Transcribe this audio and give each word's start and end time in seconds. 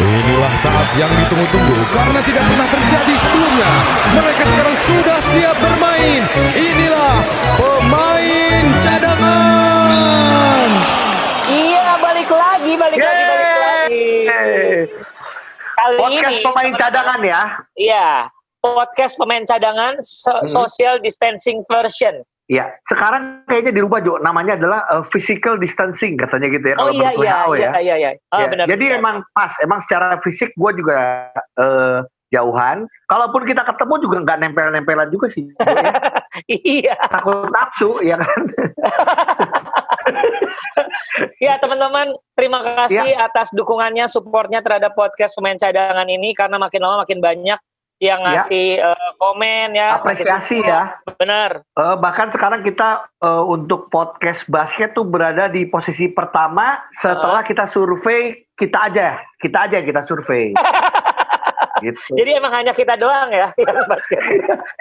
Inilah 0.00 0.54
saat 0.58 0.88
yang 0.96 1.12
ditunggu-tunggu 1.12 1.76
karena 1.92 2.20
tidak 2.24 2.44
pernah 2.44 2.68
terjadi 2.68 3.14
sebelumnya. 3.20 3.70
Mereka 4.16 4.42
sekarang 4.48 4.76
sudah 4.88 5.18
siap 5.28 5.56
bermain. 5.60 6.22
Inilah 6.56 7.14
pemain 7.56 8.64
cadangan. 8.80 10.68
Iya, 11.46 11.86
balik 12.00 12.30
lagi, 12.30 12.72
balik 12.74 13.00
lagi, 13.00 13.22
balik 13.28 13.58
lagi. 13.60 14.08
Kali 15.76 15.96
Podcast 15.96 16.32
ini 16.32 16.44
pemain 16.44 16.72
cadangan 16.76 17.20
ya. 17.20 17.42
Iya, 17.74 18.08
podcast 18.60 19.14
pemain 19.16 19.44
cadangan 19.44 19.94
so- 20.00 20.40
Hmm. 20.44 20.48
social 20.48 20.94
distancing 21.00 21.64
version. 21.66 22.20
Iya, 22.50 22.66
sekarang 22.90 23.46
kayaknya 23.46 23.78
dirubah 23.78 24.02
Jo, 24.02 24.18
namanya 24.18 24.58
adalah 24.58 24.82
uh, 24.90 25.06
physical 25.14 25.54
distancing 25.54 26.18
katanya 26.18 26.50
gitu 26.50 26.74
ya 26.74 26.76
Oh 26.82 26.90
kalau 26.90 26.92
iya 26.98 27.10
iya 27.14 27.14
WHO 27.14 27.52
iya 27.54 27.62
ya. 27.62 27.70
iya 27.78 27.94
iya. 27.94 28.10
Oh, 28.34 28.42
Ya, 28.42 28.46
benar. 28.50 28.64
Jadi 28.66 28.84
benar. 28.90 28.98
emang 28.98 29.16
pas, 29.30 29.52
emang 29.62 29.78
secara 29.86 30.18
fisik 30.18 30.50
gue 30.58 30.70
juga 30.74 31.30
eh, 31.54 31.98
jauhan. 32.34 32.90
Kalaupun 33.06 33.46
kita 33.46 33.62
ketemu 33.62 33.94
juga 34.02 34.16
nggak 34.26 34.38
nempel-nempelan 34.42 35.14
juga 35.14 35.30
sih. 35.30 35.46
Ya. 35.62 35.94
iya. 36.50 36.94
Takut 37.06 37.46
nafsu 37.54 38.02
ya 38.02 38.18
kan. 38.18 38.42
Ya 41.40 41.56
teman-teman, 41.56 42.12
terima 42.36 42.60
kasih 42.60 43.16
Iya. 43.16 43.30
atas 43.30 43.48
dukungannya, 43.54 44.04
supportnya 44.06 44.60
terhadap 44.60 44.92
podcast 44.92 45.32
pemain 45.36 45.56
cadangan 45.56 46.04
ini 46.04 46.36
karena 46.36 46.60
makin 46.60 46.80
lama 46.84 47.04
makin 47.04 47.20
banyak 47.22 47.56
yang 48.00 48.18
Iya. 48.18 48.26
ngasih 48.40 48.66
eh, 48.80 49.10
komen 49.14 49.68
ya. 49.72 49.88
Apresiasi 49.96 50.58
ya. 50.58 50.96
Benar. 51.14 51.60
Eh, 51.62 51.96
bahkan 51.96 52.32
sekarang 52.32 52.64
kita 52.64 53.04
eh, 53.20 53.44
untuk 53.46 53.86
podcast 53.88 54.48
basket 54.48 54.92
tuh 54.92 55.04
berada 55.04 55.46
di 55.46 55.64
posisi 55.64 56.08
pertama 56.08 56.80
setelah 56.96 57.40
kita 57.40 57.64
survei 57.64 58.48
kita 58.56 58.88
aja, 58.88 59.20
kita 59.36 59.68
aja 59.68 59.78
kita 59.80 60.00
survei. 60.04 60.52
gitu. 61.80 62.12
Jadi 62.12 62.36
emang 62.36 62.52
hanya 62.52 62.72
kita 62.72 62.92
doang 62.94 63.28
ya 63.28 63.48
yang 63.56 63.84
basket. 63.86 64.20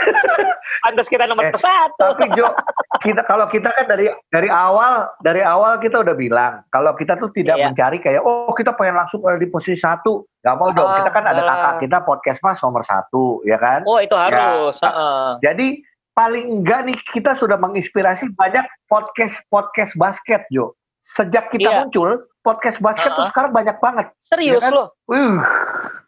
Pantas 0.83 1.07
kita 1.07 1.27
nomor 1.27 1.47
Eh, 1.47 1.55
satu. 1.55 2.15
Tapi 2.15 2.27
Jo, 2.33 2.51
kita 2.99 3.23
kalau 3.23 3.47
kita 3.47 3.71
kan 3.71 3.87
dari 3.87 4.07
dari 4.29 4.47
awal 4.47 5.07
dari 5.19 5.39
awal 5.39 5.79
kita 5.79 6.03
udah 6.03 6.13
bilang 6.13 6.61
kalau 6.69 6.91
kita 6.93 7.15
tuh 7.15 7.31
tidak 7.31 7.55
Iya. 7.57 7.71
mencari 7.71 7.97
kayak 7.97 8.21
oh 8.21 8.51
kita 8.51 8.75
pengen 8.75 8.99
langsung 8.99 9.23
ada 9.23 9.35
di 9.35 9.47
posisi 9.47 9.79
satu, 9.79 10.27
nggak 10.39 10.55
mau 10.55 10.69
dong. 10.71 10.85
Ah, 10.85 10.95
kita 10.99 11.09
kan 11.09 11.23
ada 11.23 11.41
ah. 11.41 11.47
kakak 11.47 11.73
kita 11.83 11.97
podcast 12.03 12.39
mas 12.43 12.59
nomor 12.59 12.83
satu, 12.83 13.39
ya 13.43 13.57
kan? 13.57 13.81
Oh 13.83 13.97
itu 13.97 14.13
harus. 14.13 14.75
Ya. 14.79 14.91
heeh. 14.91 15.27
Jadi 15.41 15.67
paling 16.11 16.45
enggak 16.59 16.79
nih 16.85 16.97
kita 17.15 17.31
sudah 17.33 17.55
menginspirasi 17.55 18.35
banyak 18.35 18.67
podcast 18.85 19.39
podcast 19.47 19.95
basket 19.95 20.43
Jo. 20.51 20.75
Sejak 21.01 21.49
kita 21.49 21.71
Iya. 21.71 21.77
muncul 21.81 22.27
podcast 22.39 22.77
basket 22.79 23.11
tuh 23.11 23.25
Ah. 23.25 23.29
sekarang 23.31 23.51
banyak 23.51 23.77
banget. 23.79 24.07
Serius 24.19 24.59
Iya 24.59 24.67
kan? 24.67 24.71
loh. 24.75 24.87
Uh, 25.07 25.39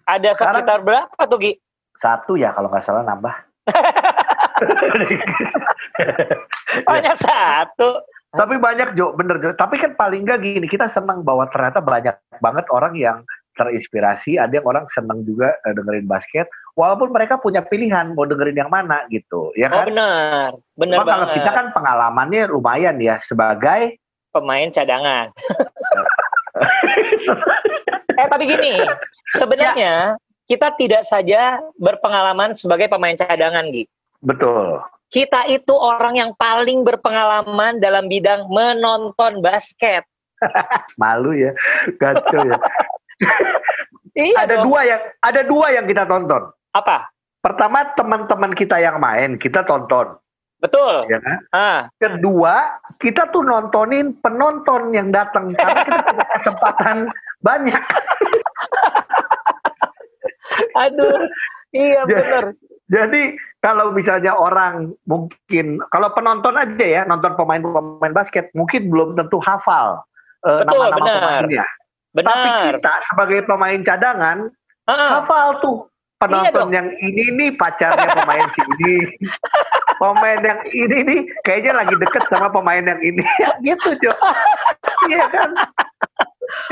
Ada 0.05 0.35
Sekarang- 0.35 0.63
sekitar 0.67 0.79
berapa 0.83 1.21
tuh 1.25 1.39
Gi? 1.39 1.53
satu 1.97 2.33
ya 2.33 2.49
kalau 2.51 2.67
nggak 2.67 2.83
salah 2.83 3.05
nambah. 3.05 3.35
Hanya 6.89 7.13
satu. 7.17 8.01
Tapi 8.31 8.55
banyak 8.55 8.95
Jo, 8.95 9.11
bener 9.11 9.43
Jo. 9.43 9.51
Tapi 9.57 9.75
kan 9.75 9.91
paling 9.99 10.23
nggak 10.23 10.39
gini, 10.39 10.65
kita 10.69 10.87
senang 10.87 11.25
bahwa 11.25 11.49
ternyata 11.51 11.83
banyak 11.83 12.15
banget 12.39 12.65
orang 12.71 12.95
yang 12.95 13.17
terinspirasi. 13.59 14.39
Ada 14.39 14.63
yang 14.63 14.67
orang 14.67 14.85
senang 14.87 15.27
juga 15.27 15.51
eh, 15.67 15.73
dengerin 15.75 16.07
basket, 16.07 16.47
walaupun 16.79 17.11
mereka 17.11 17.35
punya 17.37 17.59
pilihan 17.59 18.15
mau 18.15 18.23
dengerin 18.23 18.55
yang 18.55 18.71
mana 18.71 19.03
gitu, 19.11 19.51
ya 19.59 19.67
Oh 19.67 19.83
kan? 19.83 19.87
benar, 19.91 20.49
benar 20.79 20.95
Cuma 21.03 21.11
kalau 21.11 21.27
banget. 21.27 21.35
kita 21.43 21.51
kan 21.51 21.65
pengalamannya 21.75 22.43
lumayan 22.47 22.95
ya 23.03 23.19
sebagai 23.19 23.99
Pemain 24.31 24.71
cadangan. 24.71 25.27
eh 28.15 28.27
tapi 28.31 28.47
gini, 28.47 28.79
sebenarnya 29.35 30.15
kita 30.47 30.71
tidak 30.79 31.03
saja 31.03 31.59
berpengalaman 31.75 32.55
sebagai 32.55 32.87
pemain 32.87 33.19
cadangan, 33.19 33.67
Gi. 33.75 33.83
Betul. 34.21 34.79
Kita 35.11 35.43
itu 35.45 35.75
orang 35.75 36.15
yang 36.15 36.31
paling 36.39 36.87
berpengalaman 36.87 37.83
dalam 37.83 38.07
bidang 38.07 38.47
menonton 38.47 39.43
basket. 39.43 40.07
Malu 41.01 41.35
ya, 41.35 41.51
kacau 41.99 42.41
ya. 42.47 42.57
Iya 44.11 44.43
ada 44.43 44.59
dong. 44.59 44.67
dua 44.67 44.79
yang 44.83 45.01
ada 45.23 45.41
dua 45.47 45.67
yang 45.71 45.85
kita 45.87 46.03
tonton. 46.03 46.51
Apa? 46.75 47.07
Pertama 47.39 47.95
teman-teman 47.95 48.51
kita 48.51 48.75
yang 48.83 48.99
main 48.99 49.39
kita 49.39 49.63
tonton, 49.63 50.19
Betul. 50.59 51.07
ya 51.07 51.15
kan? 51.23 51.39
Ah, 51.55 51.79
Kedua 51.95 52.75
kita 52.99 53.31
tuh 53.31 53.39
nontonin 53.39 54.11
penonton 54.19 54.91
yang 54.91 55.15
datang 55.15 55.47
karena 55.55 55.79
kita 55.87 55.99
punya 56.03 56.25
kesempatan 56.35 56.97
banyak. 57.39 57.83
aduh. 60.75 61.17
Iya 61.71 62.03
benar. 62.03 62.45
Jadi 62.91 63.21
kalau 63.59 63.95
misalnya 63.95 64.35
orang 64.35 64.91
mungkin 65.07 65.79
kalau 65.89 66.11
penonton 66.11 66.59
aja 66.59 66.85
ya 66.85 67.01
nonton 67.07 67.33
pemain-pemain 67.33 68.11
basket 68.11 68.51
mungkin 68.51 68.91
belum 68.91 69.15
tentu 69.15 69.39
hafal 69.39 70.03
eh, 70.43 70.59
Betul, 70.61 70.91
nama-nama 70.91 70.99
benar. 70.99 71.21
pemainnya. 71.47 71.65
Tapi 72.11 72.27
Benar. 72.27 72.73
kita 72.75 72.93
sebagai 73.07 73.39
pemain 73.47 73.79
cadangan 73.79 74.37
Ah, 74.83 75.21
hafal 75.21 75.61
tuh 75.63 75.87
penonton 76.19 76.67
Iya 76.67 76.75
yang 76.75 76.87
ini 76.99 77.23
nih 77.31 77.49
pacarnya 77.55 78.11
pemain 78.11 78.43
si 78.51 78.61
ini. 78.65 78.95
pemain 80.01 80.39
yang 80.41 80.59
ini 80.67 80.97
nih 81.07 81.19
kayaknya 81.41 81.71
lagi 81.79 81.95
deket 81.95 82.27
sama 82.27 82.49
pemain 82.49 82.83
yang 82.83 82.99
ini. 82.99 83.23
gitu, 83.65 83.89
Jo. 84.01 84.11
iya 85.07 85.25
kan? 85.31 85.49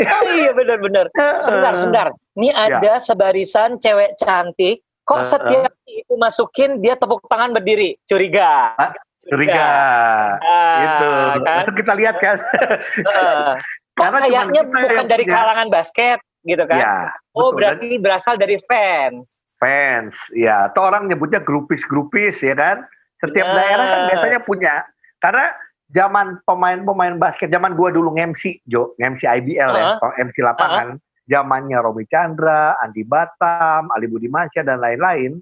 Oh 0.04 0.24
iya 0.28 0.52
benar-benar. 0.52 1.08
Sebentar, 1.40 1.74
sebentar. 1.74 2.08
Ini 2.36 2.50
Ya. 2.52 2.78
ada 2.82 2.94
sebarisan 3.00 3.80
cewek 3.80 4.20
cantik. 4.20 4.84
Kok 5.10 5.20
Eh, 5.20 5.26
setiap 5.26 5.74
itu 5.90 6.14
masukin 6.16 6.78
dia 6.78 6.94
tepuk 6.94 7.26
tangan 7.26 7.50
berdiri? 7.50 7.98
Curiga. 8.06 8.78
Hah? 8.78 8.94
Curiga. 9.26 9.66
Ah, 10.38 10.78
gitu. 10.80 11.10
kan? 11.42 11.56
Langsung 11.60 11.76
kita 11.76 11.94
lihat 11.98 12.16
kan. 12.22 12.38
Eh, 12.38 13.52
Kok 13.98 14.06
Karena 14.06 14.20
kayaknya 14.24 14.62
bukan 14.64 14.96
yang 14.96 15.10
dari 15.10 15.26
punya- 15.28 15.36
kalangan 15.36 15.68
basket 15.68 16.20
gitu 16.48 16.64
kan? 16.64 16.80
Ya, 16.80 16.96
oh 17.36 17.52
betul. 17.52 17.52
Dan 17.52 17.58
berarti 17.60 17.90
berasal 18.00 18.36
dari 18.40 18.56
fans. 18.64 19.44
fans, 19.60 20.16
ya. 20.32 20.72
Atau 20.72 20.88
orang 20.88 21.12
nyebutnya 21.12 21.44
grupis-grupis, 21.44 22.40
ya 22.40 22.56
kan? 22.56 22.88
Setiap 23.20 23.44
Ya. 23.44 23.56
daerah 23.60 23.86
kan 23.92 24.00
biasanya 24.08 24.40
punya. 24.40 24.88
Karena 25.20 25.52
zaman 25.92 26.40
pemain-pemain 26.48 27.20
basket, 27.20 27.52
zaman 27.52 27.76
gua 27.76 27.92
dulu 27.92 28.16
MC, 28.16 28.64
Jo, 28.64 28.96
MC 28.96 29.28
IBL 29.28 29.68
ya, 29.74 30.00
MC 30.16 30.40
lapangan, 30.40 30.96
zamannya 31.30 31.78
Romi 31.78 32.10
Chandra, 32.10 32.74
Andi 32.82 33.06
Batam, 33.06 33.94
Ali 33.94 34.10
Budimansyah 34.10 34.66
dan 34.66 34.82
lain-lain, 34.82 35.38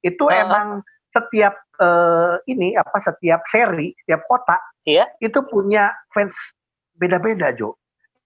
itu 0.00 0.24
Uh-huh. 0.24 0.38
emang 0.38 0.80
setiap 1.10 1.58
eh, 1.76 2.34
ini 2.46 2.78
apa 2.78 3.02
setiap 3.02 3.42
seri, 3.50 3.90
setiap 3.98 4.22
kota 4.30 4.54
Iya. 4.86 5.10
itu 5.18 5.42
punya 5.44 5.90
fans 6.14 6.30
beda-beda, 6.94 7.50
Jo. 7.52 7.74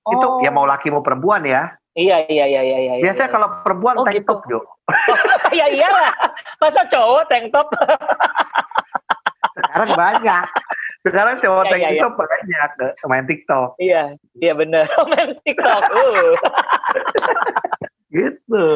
Itu 0.04 0.26
Oh. 0.28 0.44
ya 0.44 0.52
mau 0.52 0.68
laki 0.68 0.92
mau 0.92 1.00
perempuan 1.00 1.40
ya. 1.42 1.72
Iya 1.96 2.28
iya 2.28 2.44
iya 2.44 2.60
iya 2.60 2.78
iya. 2.78 2.92
Biasanya 3.00 3.26
iya. 3.26 3.32
kalau 3.32 3.48
perempuan 3.64 3.96
Oh, 3.96 4.04
tank 4.04 4.20
gitu. 4.20 4.28
top, 4.28 4.40
Jo. 4.44 4.60
ya 5.58 5.66
iyalah. 5.72 6.12
Masa 6.60 6.84
cowok 6.84 7.24
tank 7.26 7.48
top? 7.48 7.72
Sekarang 9.56 9.90
banyak. 9.96 10.44
Sekarang 11.00 11.34
cowok 11.38 11.62
Iya, 11.64 11.70
tank 11.70 11.80
iya, 11.80 11.86
iya. 11.86 11.92
TikTok 11.96 12.12
banyak 12.18 12.70
ke 12.76 13.06
main 13.06 13.24
TikTok 13.24 13.68
iya, 13.78 14.02
iya 14.36 14.52
benar. 14.52 14.84
Main 15.14 15.38
TikTok. 15.46 15.82
Uh. 15.88 16.34
gitu. 18.16 18.66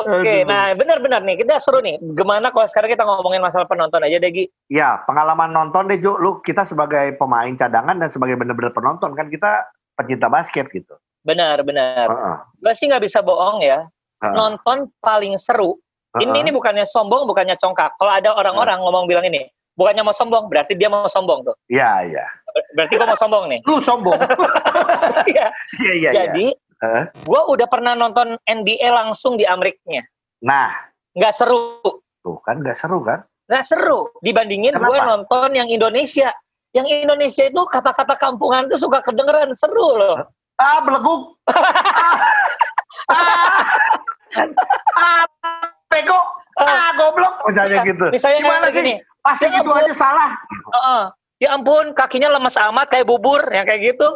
Oke, 0.00 0.34
Aduh. 0.40 0.48
nah 0.48 0.72
benar-benar 0.72 1.20
nih 1.26 1.42
kita 1.42 1.58
seru 1.60 1.82
nih. 1.82 1.98
Gimana 2.14 2.54
kalau 2.54 2.66
sekarang 2.70 2.90
kita 2.90 3.04
ngomongin 3.04 3.42
masalah 3.42 3.66
penonton 3.66 4.00
aja 4.00 4.16
deh, 4.16 4.30
Gi? 4.30 4.44
Ya, 4.70 5.02
pengalaman 5.04 5.50
nonton 5.52 5.90
deh 5.90 5.98
Jo, 5.98 6.16
lu 6.16 6.40
kita 6.40 6.64
sebagai 6.64 7.18
pemain 7.18 7.50
cadangan 7.58 7.98
dan 7.98 8.08
sebagai 8.08 8.38
bener-bener 8.38 8.72
penonton 8.72 9.12
kan 9.12 9.28
kita 9.28 9.68
pecinta 9.98 10.30
basket 10.32 10.70
gitu. 10.72 10.96
Benar, 11.26 11.60
benar. 11.66 12.08
Heeh. 12.08 12.36
Gue 12.64 12.72
sih 12.72 12.88
nggak 12.88 13.04
bisa 13.04 13.20
bohong 13.20 13.60
ya. 13.60 13.84
Heeh. 14.24 14.34
Nonton 14.34 14.88
paling 15.04 15.36
seru. 15.36 15.76
Ini 16.16 16.26
Heeh. 16.26 16.40
ini 16.42 16.50
bukannya 16.50 16.86
sombong, 16.88 17.28
bukannya 17.28 17.54
congkak. 17.60 17.94
Kalau 18.00 18.10
ada 18.10 18.34
orang-orang 18.34 18.82
ngomong 18.82 19.04
bilang 19.06 19.26
ini, 19.28 19.46
bukannya 19.78 20.02
mau 20.02 20.16
sombong, 20.16 20.50
berarti 20.50 20.74
dia 20.74 20.90
mau 20.90 21.06
sombong 21.06 21.46
tuh. 21.46 21.54
Iya, 21.70 22.08
iya. 22.08 22.26
Berarti 22.74 22.98
gue 22.98 23.06
mau 23.06 23.18
sombong 23.18 23.44
nih. 23.46 23.60
Lu 23.66 23.78
sombong. 23.82 24.18
Iya. 25.30 25.52
Iya, 25.80 25.92
iya, 25.92 25.92
iya. 25.94 26.10
Jadi, 26.10 26.46
Heeh. 26.80 27.04
gue 27.12 27.40
udah 27.52 27.66
pernah 27.68 27.92
nonton 27.92 28.40
NBA 28.48 28.88
langsung 28.88 29.36
di 29.36 29.44
Ameriknya. 29.44 30.00
Nah, 30.40 30.72
Nggak 31.12 31.34
seru. 31.36 31.80
tuh 32.20 32.38
kan 32.44 32.60
nggak 32.62 32.78
seru 32.78 33.02
kan? 33.02 33.24
Nggak 33.50 33.64
seru. 33.66 34.06
Dibandingin 34.22 34.78
gue 34.78 34.98
nonton 35.02 35.52
yang 35.56 35.66
Indonesia. 35.66 36.30
Yang 36.70 37.02
Indonesia 37.02 37.44
itu 37.50 37.62
kata-kata 37.66 38.14
kampungan 38.14 38.70
tuh 38.70 38.78
suka 38.78 39.02
kedengeran. 39.02 39.50
Seru 39.58 39.98
loh. 39.98 40.22
Ah, 40.60 40.78
beleguk. 40.86 41.34
ah, 43.10 43.66
ah, 44.94 45.24
pego. 45.90 46.20
Ah, 46.60 46.94
goblok. 46.94 47.42
Misalnya 47.48 47.76
gitu. 47.82 48.06
Misalnya 48.12 48.38
Gimana 48.44 48.66
sih? 48.70 49.00
Pasti 49.24 49.46
gitu 49.50 49.70
aja 49.72 49.94
salah. 49.96 50.30
Heeh. 50.48 51.02
Ya 51.40 51.56
ampun, 51.56 51.96
kakinya 51.96 52.28
lemes 52.36 52.60
amat 52.60 52.92
kayak 52.92 53.08
bubur, 53.08 53.40
yang 53.48 53.64
kayak 53.64 53.96
gitu. 53.96 54.08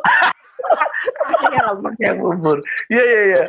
Kakinya 1.24 1.72
lemak 1.72 1.96
kayak 1.96 2.20
bubur. 2.20 2.60
Iya, 2.92 3.02
iya, 3.02 3.20
iya. 3.32 3.44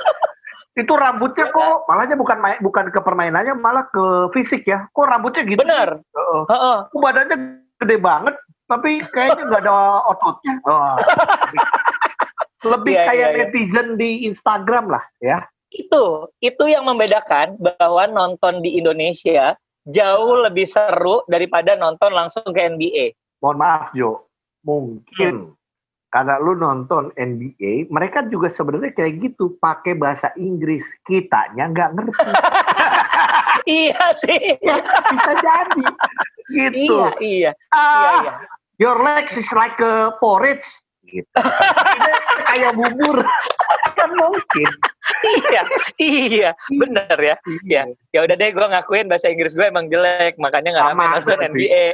Itu 0.79 0.95
rambutnya 0.95 1.51
kok 1.51 1.83
malahnya 1.87 2.15
bukan 2.15 2.39
main, 2.39 2.59
bukan 2.63 2.87
ke 2.91 2.99
permainannya 3.03 3.55
malah 3.55 3.87
ke 3.91 4.31
fisik 4.31 4.63
ya. 4.63 4.87
Kok 4.95 5.07
rambutnya 5.07 5.43
gitu? 5.43 5.59
Bener. 5.59 5.99
Heeh. 5.99 6.41
Heeh. 6.51 6.77
Kok 6.87 7.01
badannya 7.03 7.37
gede 7.83 7.97
banget 7.99 8.35
tapi 8.65 9.03
kayaknya 9.13 9.43
nggak 9.45 9.63
ada 9.67 9.77
ototnya. 10.09 10.55
Oh. 10.65 10.95
Lebih 12.65 12.95
Iya, 12.97 13.05
kayak 13.05 13.29
iya. 13.29 13.37
netizen 13.45 13.87
di 13.99 14.25
Instagram 14.25 14.89
lah 14.89 15.03
ya. 15.21 15.45
Itu, 15.69 16.31
itu 16.41 16.63
yang 16.65 16.87
membedakan 16.87 17.59
bahwa 17.59 18.07
nonton 18.07 18.63
di 18.63 18.79
Indonesia 18.79 19.53
jauh 19.85 20.41
lebih 20.47 20.65
seru 20.65 21.21
daripada 21.29 21.77
nonton 21.77 22.09
langsung 22.09 22.47
ke 22.49 22.63
NBA. 22.63 23.13
Mohon 23.45 23.57
maaf 23.61 23.93
Jo, 23.93 24.25
mungkin 24.65 25.53
karena 26.09 26.41
lu 26.41 26.57
nonton 26.57 27.13
NBA, 27.13 27.93
mereka 27.93 28.25
juga 28.31 28.49
sebenarnya 28.49 28.95
kayak 28.97 29.21
gitu, 29.21 29.53
pakai 29.61 29.93
bahasa 29.93 30.33
Inggris. 30.33 30.81
Kitanya 31.05 31.69
nggak 31.69 31.91
ngerti. 31.93 32.25
iya 33.85 34.05
sih. 34.17 34.57
ya, 34.65 34.81
bisa 34.81 35.33
jadi. 35.37 35.85
Gitu. 36.49 36.89
Iya, 36.89 37.09
iya. 37.21 37.51
Ah, 37.69 37.77
Iya, 37.77 38.11
iya. 38.17 38.33
Your 38.81 38.97
legs 39.03 39.37
is 39.37 39.45
like 39.53 39.77
a 39.83 40.15
porridge. 40.17 40.65
Gitu. 41.15 41.29
Kayak 42.51 42.71
bubur. 42.75 43.17
kan 43.95 44.11
mungkin. 44.11 44.69
iya, 45.23 45.61
iya, 45.95 46.49
bener 46.67 47.15
ya. 47.15 47.35
Ya, 47.63 47.83
ya 48.11 48.19
udah 48.27 48.35
deh, 48.35 48.51
gue 48.51 48.67
ngakuin 48.67 49.07
bahasa 49.07 49.31
Inggris 49.31 49.55
gue 49.55 49.63
emang 49.63 49.87
jelek, 49.87 50.35
makanya 50.35 50.75
nggak 50.75 50.85
rame 50.91 51.03
nonton. 51.15 51.39
NBA. 51.39 51.85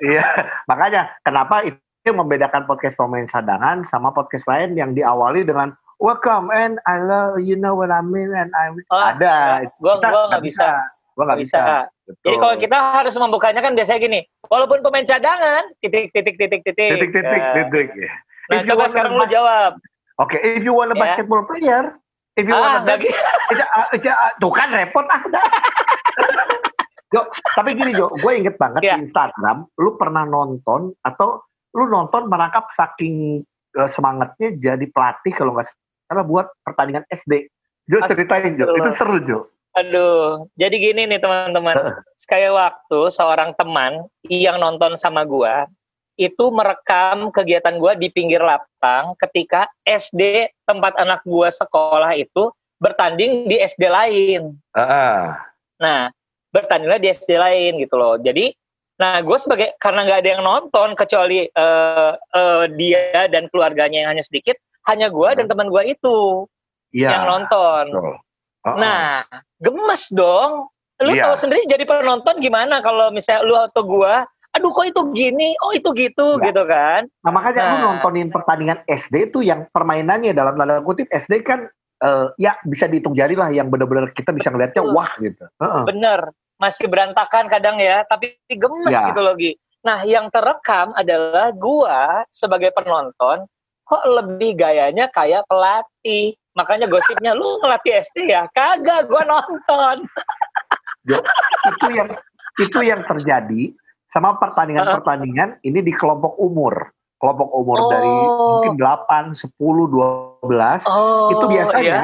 Iya. 0.00 0.24
Makanya 0.64 1.12
kenapa 1.20 1.68
itu 1.68 2.08
membedakan 2.08 2.64
podcast 2.64 2.96
pemain 2.96 3.28
cadangan 3.28 3.84
sama 3.84 4.08
podcast 4.16 4.48
lain 4.48 4.72
yang 4.72 4.96
diawali 4.96 5.44
dengan 5.44 5.76
welcome 6.00 6.48
and 6.48 6.80
I 6.88 6.96
love 7.04 7.44
you 7.44 7.60
know 7.60 7.76
what 7.76 7.92
I 7.92 8.00
mean 8.00 8.32
and 8.32 8.48
I 8.56 8.72
Oh, 8.88 9.04
ada. 9.04 9.68
Gue 9.84 10.00
Kita 10.00 10.08
gue 10.08 10.22
nggak 10.32 10.44
bisa, 10.48 10.68
Gua 11.12 11.24
nggak 11.28 11.40
bisa. 11.44 11.60
bisa. 11.60 11.76
Betul. 12.08 12.24
Jadi 12.24 12.36
kalau 12.40 12.56
kita 12.56 12.76
harus 12.96 13.14
membukanya 13.20 13.60
kan 13.60 13.72
biasanya 13.76 14.00
gini, 14.00 14.20
walaupun 14.48 14.80
pemain 14.82 15.04
cadangan, 15.06 15.62
titik 15.78 16.10
titik 16.10 16.40
titik 16.40 16.60
titik. 16.64 16.90
titik-titik 16.96 17.42
Nah, 17.44 17.54
titik 17.54 17.88
ya. 17.94 18.12
Nah, 18.50 18.58
If 18.58 18.66
you 18.66 18.74
coba 18.74 18.82
want 18.82 18.90
sekarang 18.90 19.12
lu 19.14 19.26
jawab. 19.30 19.72
Oke, 20.18 20.36
if 20.42 20.62
you 20.66 20.74
want 20.74 20.90
a 20.90 20.96
Ya. 20.98 21.02
basketball 21.06 21.46
player, 21.46 21.94
if 22.34 22.44
you 22.44 22.52
want 22.52 22.66
Ah, 22.66 22.78
a 22.78 22.84
nggak 22.84 22.98
gitu. 23.06 23.14
Iya, 24.02 24.14
tuh 24.42 24.50
kan 24.50 24.68
repot 24.74 25.06
ah. 25.06 25.22
Jo, 27.10 27.26
tapi 27.58 27.74
gini 27.74 27.90
Jo, 27.90 28.06
gue 28.10 28.32
inget 28.34 28.54
banget 28.54 28.86
Iya. 28.86 28.94
di 28.98 29.10
Instagram, 29.10 29.66
lu 29.78 29.98
pernah 29.98 30.22
nonton 30.22 30.94
atau 31.02 31.42
lu 31.74 31.86
nonton 31.86 32.26
merangkap 32.26 32.70
saking 32.74 33.42
eh, 33.70 33.90
semangatnya 33.94 34.50
jadi 34.58 34.82
pelatih 34.90 35.30
kalau 35.30 35.54
nggak 35.54 35.70
salah 36.06 36.26
buat 36.26 36.50
pertandingan 36.66 37.06
SD. 37.06 37.46
Jo 37.86 38.02
ceritain 38.06 38.54
Jo, 38.58 38.66
itu 38.74 38.90
seru 38.94 39.18
Jo. 39.22 39.38
Aduh, 39.78 40.50
jadi 40.58 40.74
gini 40.74 41.06
nih 41.06 41.22
teman-teman. 41.22 41.94
Sekali 42.18 42.50
waktu 42.50 42.98
seorang 43.14 43.54
teman 43.54 44.02
yang 44.26 44.58
nonton 44.58 44.98
sama 44.98 45.22
gua 45.22 45.70
itu 46.20 46.52
merekam 46.52 47.32
kegiatan 47.32 47.80
gua 47.80 47.96
di 47.96 48.12
pinggir 48.12 48.44
lapang 48.44 49.16
ketika 49.16 49.64
SD 49.88 50.52
tempat 50.68 50.92
anak 51.00 51.24
gua 51.24 51.48
sekolah 51.48 52.12
itu 52.12 52.52
bertanding 52.76 53.48
di 53.48 53.56
SD 53.56 53.88
lain. 53.88 54.52
Heeh. 54.76 55.20
Nah, 55.80 56.12
bertandinglah 56.52 57.00
di 57.00 57.08
SD 57.08 57.40
lain 57.40 57.80
gitu 57.80 57.96
loh. 57.96 58.20
Jadi, 58.20 58.52
nah 59.00 59.20
gue 59.20 59.36
sebagai 59.40 59.72
karena 59.80 60.04
nggak 60.04 60.20
ada 60.24 60.30
yang 60.36 60.42
nonton 60.44 60.88
kecuali 60.92 61.48
eh, 61.48 62.12
eh, 62.16 62.64
dia 62.76 63.28
dan 63.28 63.48
keluarganya 63.48 64.04
yang 64.04 64.10
hanya 64.16 64.24
sedikit, 64.24 64.56
hanya 64.88 65.08
gue 65.08 65.28
dan 65.36 65.48
teman 65.48 65.68
gue 65.72 65.82
itu 65.88 66.44
Iya. 66.92 67.16
yang 67.20 67.24
nonton. 67.28 67.84
betul. 67.96 68.16
Heeh. 68.60 68.76
Nah, 68.76 69.24
gemes 69.62 70.04
dong. 70.12 70.68
Lu 71.00 71.16
Iya. 71.16 71.32
tahu 71.32 71.36
sendiri 71.48 71.64
jadi 71.64 71.84
penonton 71.88 72.44
gimana 72.44 72.84
kalau 72.84 73.08
misalnya 73.08 73.40
lu 73.48 73.56
atau 73.56 73.80
gua, 73.86 74.28
aduh 74.50 74.70
kok 74.74 74.86
itu 74.86 75.02
gini, 75.14 75.54
oh 75.62 75.70
itu 75.70 75.90
gitu 75.94 76.38
Iya. 76.38 76.50
gitu 76.50 76.62
kan. 76.66 77.06
Nah 77.22 77.30
makanya 77.30 77.62
lu 77.70 77.76
Nah. 77.78 77.82
nontonin 77.94 78.28
pertandingan 78.28 78.82
SD 78.86 79.30
itu 79.30 79.46
yang 79.46 79.70
permainannya 79.70 80.34
dalam 80.34 80.58
tanda 80.58 80.82
kutip 80.82 81.06
SD 81.08 81.46
kan 81.46 81.70
eh, 82.00 82.26
ya 82.40 82.56
bisa 82.64 82.88
dihitung 82.88 83.12
jari 83.12 83.36
lah 83.36 83.52
yang 83.52 83.68
benar-benar 83.68 84.10
kita 84.16 84.32
bisa 84.32 84.48
ngelihatnya 84.48 84.80
Betul. 84.82 84.96
wah 84.96 85.10
gitu. 85.20 85.44
Heeh. 85.60 85.82
Bener, 85.84 86.20
masih 86.56 86.88
berantakan 86.88 87.44
kadang 87.46 87.76
ya, 87.76 88.02
tapi 88.08 88.40
gemes 88.48 88.88
Iya. 88.88 89.12
gitu 89.12 89.20
loh 89.20 89.36
Gi. 89.36 89.52
Nah, 89.84 90.00
yang 90.04 90.32
terekam 90.32 90.96
adalah 90.96 91.52
gua 91.52 92.24
sebagai 92.32 92.72
penonton 92.72 93.44
kok 93.84 94.02
lebih 94.08 94.56
gayanya 94.56 95.12
kayak 95.12 95.44
pelatih. 95.44 96.32
Makanya 96.56 96.88
gosipnya 96.88 97.36
lu 97.36 97.60
ngelatih 97.60 98.00
SD 98.02 98.32
ya? 98.32 98.48
Kagak, 98.52 99.04
gua 99.06 99.22
nonton. 99.28 100.04
itu 101.68 101.86
yang 101.92 102.08
itu 102.60 102.78
yang 102.80 103.00
terjadi 103.04 103.72
sama 104.10 104.34
pertandingan-pertandingan 104.36 105.62
ini 105.62 105.80
di 105.80 105.92
kelompok 105.94 106.34
umur. 106.36 106.90
Kelompok 107.16 107.48
umur 107.52 107.78
Oh. 107.78 107.90
dari 107.92 108.10
mungkin 108.10 108.74
8, 108.80 109.36
10, 109.36 109.86
12 109.86 110.82
Oh, 110.88 111.30
itu 111.30 111.44
iya. 111.46 111.52
biasanya 111.52 112.02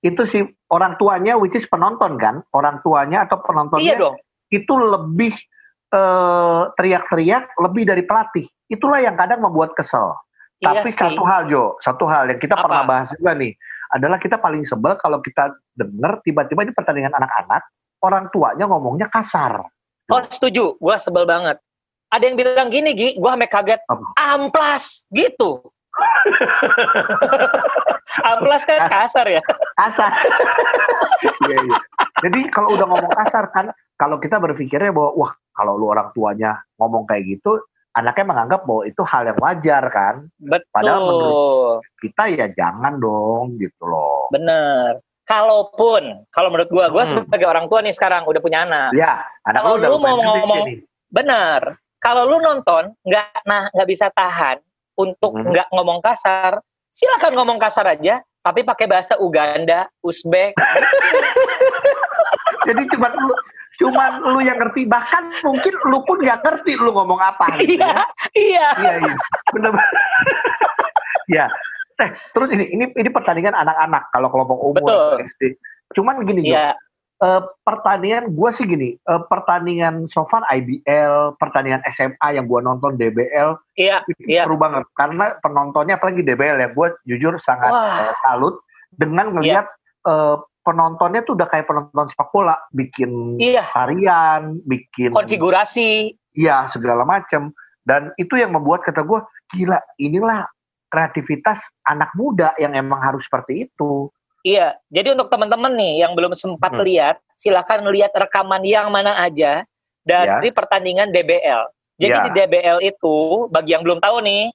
itu 0.00 0.22
si 0.24 0.38
orang 0.68 0.96
tuanya 0.98 1.36
which 1.36 1.54
is 1.54 1.64
penonton 1.64 2.16
kan, 2.16 2.42
orang 2.52 2.80
tuanya 2.82 3.24
atau 3.24 3.40
penontonnya 3.40 3.94
Iya 3.94 4.00
dong. 4.00 4.16
itu 4.50 4.72
lebih 4.74 5.32
eh, 5.90 6.62
teriak-teriak 6.74 7.54
lebih 7.62 7.86
dari 7.86 8.02
pelatih. 8.02 8.46
Itulah 8.66 8.98
yang 8.98 9.14
kadang 9.14 9.38
membuat 9.38 9.78
kesel. 9.78 10.10
Iya 10.58 10.82
Tapi 10.82 10.90
sih. 10.90 10.98
satu 10.98 11.22
hal 11.22 11.46
Jo, 11.46 11.78
satu 11.78 12.04
hal 12.10 12.26
yang 12.26 12.40
kita 12.42 12.58
Apa? 12.58 12.66
pernah 12.66 12.82
bahas 12.82 13.08
juga 13.14 13.30
nih, 13.38 13.54
adalah 13.94 14.18
kita 14.18 14.42
paling 14.42 14.66
sebel 14.66 14.98
kalau 14.98 15.22
kita 15.22 15.54
dengar 15.78 16.18
tiba-tiba 16.26 16.66
di 16.66 16.72
pertandingan 16.74 17.14
anak-anak 17.14 17.62
orang 18.02 18.26
tuanya 18.34 18.66
ngomongnya 18.66 19.06
kasar. 19.06 19.62
Oh 20.12 20.20
setuju, 20.28 20.76
gua 20.80 21.00
sebel 21.00 21.24
banget. 21.24 21.56
Ada 22.12 22.30
yang 22.30 22.36
bilang 22.36 22.68
gini, 22.68 22.92
Gi, 22.92 23.08
gua 23.16 23.34
sampai 23.34 23.50
kaget. 23.50 23.80
Apa? 23.88 24.04
Amplas, 24.20 25.08
gitu. 25.10 25.64
Amplas 28.34 28.62
kan 28.66 28.90
kasar 28.90 29.26
ya. 29.30 29.42
Kasar. 29.78 30.12
Iya, 31.24 31.56
iya. 31.56 31.78
Jadi 32.20 32.52
kalau 32.52 32.76
udah 32.76 32.84
ngomong 32.84 33.12
kasar 33.16 33.48
kan, 33.48 33.72
kalau 33.96 34.20
kita 34.20 34.36
berpikirnya 34.36 34.92
bahwa 34.92 35.16
wah 35.16 35.32
kalau 35.56 35.80
lu 35.80 35.88
orang 35.88 36.12
tuanya 36.12 36.60
ngomong 36.76 37.08
kayak 37.08 37.24
gitu, 37.24 37.64
anaknya 37.96 38.28
menganggap 38.28 38.60
bahwa 38.68 38.82
itu 38.84 39.00
hal 39.08 39.22
yang 39.24 39.38
wajar 39.40 39.82
kan. 39.88 40.28
Padahal 40.68 41.00
Betul. 41.00 41.72
Kita 42.02 42.22
ya 42.28 42.46
jangan 42.52 43.00
dong 43.00 43.56
gitu 43.56 43.88
loh. 43.88 44.28
Bener. 44.34 45.00
Kalaupun, 45.24 46.28
kalau 46.28 46.52
menurut 46.52 46.68
gua, 46.68 46.86
gua 46.92 47.08
Hmm. 47.08 47.24
sebagai 47.24 47.48
orang 47.48 47.64
tua 47.66 47.80
nih 47.80 47.96
sekarang 47.96 48.28
udah 48.28 48.40
punya 48.44 48.68
anak. 48.68 48.92
Ya, 48.92 49.24
anak 49.42 49.64
Kalau 49.64 49.76
lu 49.80 49.96
mau 49.96 50.14
ngomong- 50.20 50.68
nih. 50.68 50.76
Bener. 51.08 51.80
Kalau 51.96 52.28
lu 52.28 52.36
nonton, 52.38 52.92
nggak 53.00 53.42
nah 53.48 53.72
nggak 53.72 53.88
bisa 53.88 54.12
tahan 54.12 54.60
untuk 54.94 55.32
Hmm. 55.32 55.48
nggak 55.48 55.68
ngomong 55.72 56.04
kasar, 56.04 56.60
silakan 56.92 57.32
ngomong 57.34 57.56
kasar 57.56 57.88
aja, 57.88 58.20
tapi 58.44 58.60
pakai 58.60 58.84
bahasa 58.84 59.16
Uganda, 59.16 59.88
Uzbek. 60.04 60.52
Jadi 62.68 62.82
cuma 62.92 63.08
lu 63.10 63.32
cuman 63.74 64.22
lu 64.22 64.38
yang 64.38 64.60
ngerti 64.60 64.86
bahkan 64.86 65.32
mungkin 65.42 65.74
lu 65.90 65.98
pun 66.06 66.20
nggak 66.20 66.46
ngerti 66.46 66.78
lu 66.78 66.94
ngomong 66.94 67.18
apa 67.18 67.48
gitu 67.58 67.74
Iya, 67.80 67.90
ya. 67.90 68.04
iya. 68.36 68.68
Iya 68.78 68.92
iya. 69.02 69.14
Benar. 69.50 69.72
ya. 71.40 71.46
Eh, 71.94 72.10
terus 72.34 72.48
ini 72.50 72.64
ini 72.74 72.84
ini 72.90 73.08
pertandingan 73.10 73.54
anak-anak 73.54 74.10
kalau 74.10 74.28
kelompok 74.30 74.58
umur 74.58 74.82
Betul. 74.82 75.30
SD. 75.30 75.42
Cuman 75.94 76.26
gini 76.26 76.42
Jo, 76.42 76.54
Iya, 76.58 76.68
eh, 77.22 77.42
pertandingan 77.62 78.34
gua 78.34 78.50
sih 78.50 78.66
gini, 78.66 78.98
eh, 78.98 79.22
pertandingan 79.30 80.10
so 80.10 80.26
far 80.26 80.42
IBL, 80.50 81.38
pertandingan 81.38 81.86
SMA 81.94 82.34
yang 82.34 82.50
gua 82.50 82.66
nonton 82.66 82.98
DBL 82.98 83.54
iya, 83.78 84.02
itu 84.10 84.22
iya. 84.26 84.42
seru 84.42 84.58
banget 84.58 84.82
karena 84.98 85.38
penontonnya 85.38 85.94
apalagi 85.94 86.26
DBL 86.26 86.58
ya, 86.58 86.68
gua 86.74 86.90
jujur 87.06 87.38
sangat 87.38 87.70
Wah. 87.70 88.10
eh, 88.10 88.14
salut 88.26 88.58
dengan 88.90 89.30
ngelihat 89.30 89.70
eh, 90.10 90.36
penontonnya 90.66 91.22
tuh 91.22 91.38
udah 91.38 91.46
kayak 91.46 91.68
penonton 91.70 92.10
sepak 92.10 92.32
bola, 92.34 92.58
bikin 92.74 93.38
Iya, 93.38 93.62
tarian, 93.70 94.58
bikin 94.66 95.14
konfigurasi. 95.14 96.10
iya 96.34 96.66
segala 96.74 97.06
macam 97.06 97.54
dan 97.84 98.10
itu 98.16 98.40
yang 98.40 98.50
membuat 98.50 98.82
kata 98.82 99.04
gue 99.04 99.20
gila 99.52 99.76
inilah 100.00 100.48
kreativitas 100.94 101.58
anak 101.90 102.14
muda 102.14 102.54
yang 102.62 102.78
emang 102.78 103.02
harus 103.02 103.26
seperti 103.26 103.66
itu 103.66 104.06
Iya, 104.44 104.76
jadi 104.92 105.16
untuk 105.16 105.32
teman-teman 105.32 105.72
nih 105.72 106.04
yang 106.04 106.12
belum 106.12 106.36
sempat 106.36 106.76
Hmm. 106.76 106.84
lihat, 106.84 107.16
silakan 107.40 107.88
lihat 107.88 108.12
rekaman 108.12 108.60
yang 108.60 108.92
mana 108.92 109.16
aja 109.24 109.64
dari 110.04 110.52
pertandingan 110.52 111.08
DBL. 111.16 111.64
Jadi 111.96 112.12
Ya. 112.12 112.24
di 112.28 112.30
DBL 112.36 112.78
itu, 112.84 113.48
bagi 113.48 113.72
yang 113.72 113.80
belum 113.80 114.04
tahu 114.04 114.20
nih, 114.20 114.52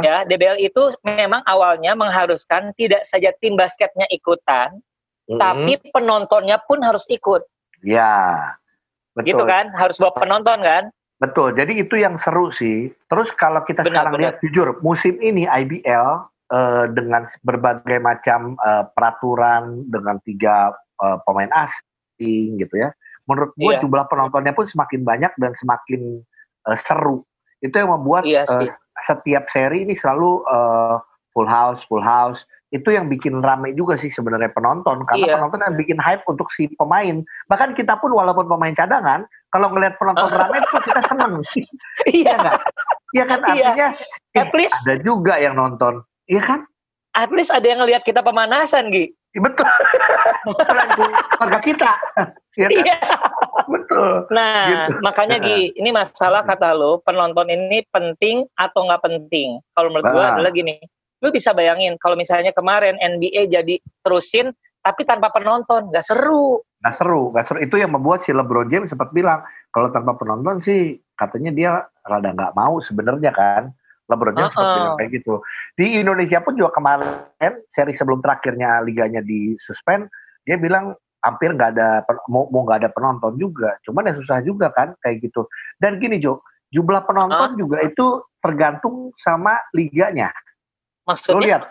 ya 0.00 0.24
DBL 0.24 0.56
itu 0.64 0.96
memang 1.04 1.44
awalnya 1.44 1.92
mengharuskan 1.92 2.72
tidak 2.80 3.04
saja 3.04 3.28
tim 3.44 3.60
basketnya 3.60 4.08
ikutan, 4.08 4.80
tapi 5.36 5.76
penontonnya 5.92 6.56
pun 6.64 6.80
harus 6.80 7.04
ikut, 7.12 7.44
ya 7.84 8.40
betul 9.12 9.36
gitu 9.36 9.42
kan? 9.44 9.68
Harus 9.76 10.00
bawa 10.00 10.16
penonton 10.16 10.64
kan? 10.64 10.88
Betul 11.20 11.52
jadi 11.52 11.72
itu 11.84 12.00
yang 12.00 12.16
seru 12.16 12.48
sih 12.48 12.88
terus 13.12 13.28
kalau 13.36 13.60
kita 13.68 13.84
Benar, 13.84 13.92
sekarang 13.92 14.12
benar. 14.16 14.22
lihat 14.24 14.34
jujur 14.40 14.80
musim 14.80 15.20
ini 15.20 15.44
IBL 15.44 16.30
uh, 16.50 16.84
dengan 16.90 17.30
berbagai 17.46 17.98
macam 18.02 18.58
uh, 18.60 18.84
peraturan 18.92 19.86
dengan 19.88 20.18
tiga 20.26 20.74
uh, 21.00 21.18
pemain 21.24 21.50
asing 21.66 22.60
gitu 22.60 22.74
ya. 22.76 22.90
Menurut 23.30 23.54
gue 23.54 23.72
yeah. 23.72 23.80
jumlah 23.80 24.04
penontonnya 24.10 24.52
pun 24.52 24.66
semakin 24.66 25.06
banyak 25.06 25.32
dan 25.38 25.54
semakin 25.56 26.20
uh, 26.66 26.78
seru. 26.82 27.22
Itu 27.62 27.78
yang 27.78 27.94
membuat 27.94 28.26
yeah, 28.26 28.44
uh, 28.48 28.66
setiap 29.06 29.46
seri 29.48 29.86
ini 29.86 29.94
selalu 29.94 30.42
uh, 30.50 30.98
full 31.30 31.46
house, 31.46 31.86
full 31.86 32.02
house. 32.02 32.44
Itu 32.70 32.94
yang 32.94 33.10
bikin 33.10 33.42
rame 33.42 33.74
juga 33.74 33.98
sih 33.98 34.14
sebenarnya 34.14 34.54
penonton 34.54 35.02
karena 35.06 35.26
yeah. 35.26 35.36
penonton 35.38 35.62
yang 35.62 35.76
bikin 35.78 35.98
hype 35.98 36.22
untuk 36.26 36.50
si 36.54 36.70
pemain. 36.74 37.22
Bahkan 37.50 37.74
kita 37.78 37.98
pun 37.98 38.14
walaupun 38.14 38.46
pemain 38.46 38.74
cadangan, 38.74 39.26
kalau 39.50 39.68
ngelihat 39.74 39.94
penonton 39.98 40.30
rame 40.38 40.56
itu 40.62 40.76
kita 40.86 41.02
seneng. 41.06 41.32
iya 42.18 42.32
enggak? 42.38 42.58
Iya 43.10 43.24
kan 43.26 43.38
iya. 43.38 43.46
artinya 43.50 43.88
yeah. 44.34 44.42
At 44.46 44.50
least, 44.54 44.74
ada 44.86 44.94
juga 45.02 45.34
yang 45.38 45.58
nonton. 45.58 46.02
Iya 46.30 46.42
kan? 46.42 46.60
At 47.18 47.30
least 47.34 47.50
ada 47.50 47.66
yang 47.66 47.82
ngelihat 47.82 48.06
kita 48.06 48.22
pemanasan, 48.22 48.94
Gi. 48.94 49.10
Iya, 49.34 49.40
betul. 49.42 49.66
keluarga 51.34 51.58
kita. 51.62 51.90
Iya. 52.54 52.66
Kan? 52.70 52.70
Iya. 52.70 52.96
Betul. 53.66 54.10
Nah, 54.30 54.62
gitu. 54.70 55.02
makanya 55.02 55.36
Gi, 55.42 55.74
ini 55.74 55.90
masalah 55.90 56.46
kata 56.46 56.70
lo, 56.70 57.02
penonton 57.02 57.50
ini 57.50 57.82
penting 57.90 58.46
atau 58.54 58.86
nggak 58.86 59.02
penting? 59.02 59.58
Kalau 59.74 59.90
menurut 59.90 60.06
gue 60.06 60.22
adalah 60.22 60.50
gini, 60.54 60.78
lu 61.20 61.28
bisa 61.28 61.52
bayangin 61.52 62.00
kalau 62.00 62.16
misalnya 62.16 62.50
kemarin 62.56 62.96
NBA 62.96 63.52
jadi 63.52 63.76
terusin 64.00 64.56
tapi 64.80 65.04
tanpa 65.04 65.28
penonton 65.28 65.92
nggak 65.92 66.04
seru 66.04 66.64
nggak 66.80 66.94
seru 66.96 67.32
nggak 67.32 67.44
seru. 67.46 67.58
Itu 67.60 67.76
yang 67.76 67.92
membuat 67.92 68.24
si 68.24 68.32
LeBron 68.32 68.72
James 68.72 68.88
sempat 68.88 69.12
bilang 69.12 69.44
kalau 69.70 69.92
tanpa 69.92 70.16
penonton 70.16 70.64
sih 70.64 70.96
katanya 71.14 71.50
dia 71.52 71.70
rada 72.04 72.30
nggak 72.32 72.56
mau 72.56 72.80
sebenarnya 72.80 73.32
kan. 73.32 73.72
LeBron 74.10 74.34
James 74.34 74.50
uh 74.50 74.56
sempat 74.58 74.74
bilang 74.74 74.96
kayak 74.98 75.10
gitu. 75.22 75.34
Di 75.78 75.86
Indonesia 76.02 76.38
pun 76.42 76.58
juga 76.58 76.70
kemarin 76.74 77.10
seri 77.70 77.94
sebelum 77.94 78.18
terakhirnya 78.24 78.82
liganya 78.82 79.22
di 79.22 79.54
suspend 79.62 80.10
dia 80.48 80.58
bilang 80.58 80.96
hampir 81.20 81.52
nggak 81.52 81.76
ada 81.76 82.02
mau 82.32 82.48
mau 82.48 82.64
nggak 82.66 82.82
ada 82.82 82.90
penonton 82.90 83.36
juga. 83.38 83.76
Cuman 83.86 84.10
ya 84.10 84.16
susah 84.16 84.42
juga 84.42 84.72
kan 84.74 84.96
kayak 85.04 85.22
gitu. 85.22 85.46
Dan 85.78 86.00
gini 86.00 86.18
Jo 86.18 86.42
jumlah 86.70 87.02
penonton 87.06 87.54
uh. 87.54 87.58
juga 87.58 87.78
itu 87.84 88.22
tergantung 88.40 89.12
sama 89.20 89.58
liganya. 89.76 90.32
Maksudnya? 91.04 91.34
Lu 91.36 91.40
lihat 91.44 91.62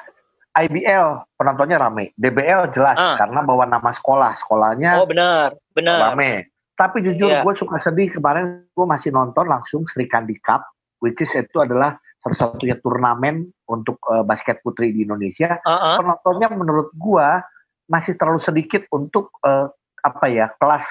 IBL 0.50 1.38
penontonnya 1.38 1.78
rame, 1.78 2.12
DBL 2.18 2.74
jelas 2.74 2.98
uh. 2.98 3.16
karena 3.22 3.46
bawa 3.46 3.70
nama 3.70 3.94
sekolah, 3.94 4.34
sekolahnya 4.42 5.02
Oh 5.02 5.08
benar, 5.08 5.54
benar. 5.78 6.14
Rame. 6.14 6.50
Tapi 6.74 7.04
jujur 7.04 7.30
yeah. 7.30 7.44
gue 7.44 7.54
suka 7.54 7.78
sedih 7.78 8.10
kemarin 8.10 8.66
gue 8.72 8.86
masih 8.88 9.12
nonton 9.12 9.46
langsung 9.46 9.84
Sri 9.86 10.08
Kandi 10.08 10.40
Cup, 10.42 10.64
which 11.04 11.20
is 11.22 11.30
itu 11.36 11.60
adalah 11.60 12.00
satu-satunya 12.24 12.80
turnamen 12.84 13.52
untuk 13.68 14.00
uh, 14.08 14.24
basket 14.24 14.64
putri 14.64 14.92
di 14.96 15.04
Indonesia. 15.04 15.60
Uh 15.64 15.72
-uh. 15.72 15.96
Penontonnya 16.02 16.50
menurut 16.56 16.90
gue 16.96 17.28
masih 17.92 18.16
terlalu 18.16 18.40
sedikit 18.40 18.88
untuk 18.96 19.34
uh, 19.44 19.68
apa 20.00 20.26
ya 20.32 20.48
kelas 20.56 20.86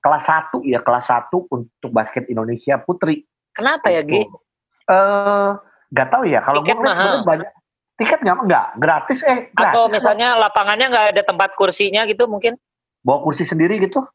kelas 0.00 0.24
satu 0.24 0.64
ya 0.64 0.80
kelas 0.80 1.08
satu 1.08 1.44
untuk 1.52 1.90
basket 1.92 2.28
Indonesia 2.32 2.80
putri. 2.80 3.24
Kenapa 3.52 3.90
ya 3.92 4.00
Gi? 4.04 4.24
Uh, 4.88 5.58
gak 5.92 6.08
tahu 6.08 6.24
ya 6.28 6.40
kalau 6.44 6.64
gue 6.64 6.72
sebenarnya 6.72 7.24
banyak 7.24 7.48
Tiket 7.98 8.22
nggak 8.22 8.38
nggak 8.46 8.66
gratis 8.78 9.18
eh 9.26 9.50
gratis. 9.50 9.74
Atau 9.74 9.90
misalnya 9.90 10.38
lapangannya 10.38 10.86
nggak 10.86 11.06
ada 11.18 11.22
tempat 11.26 11.58
kursinya 11.58 12.06
gitu 12.06 12.30
mungkin? 12.30 12.54
Bawa 13.02 13.26
kursi 13.26 13.42
sendiri 13.42 13.82
gitu? 13.82 14.06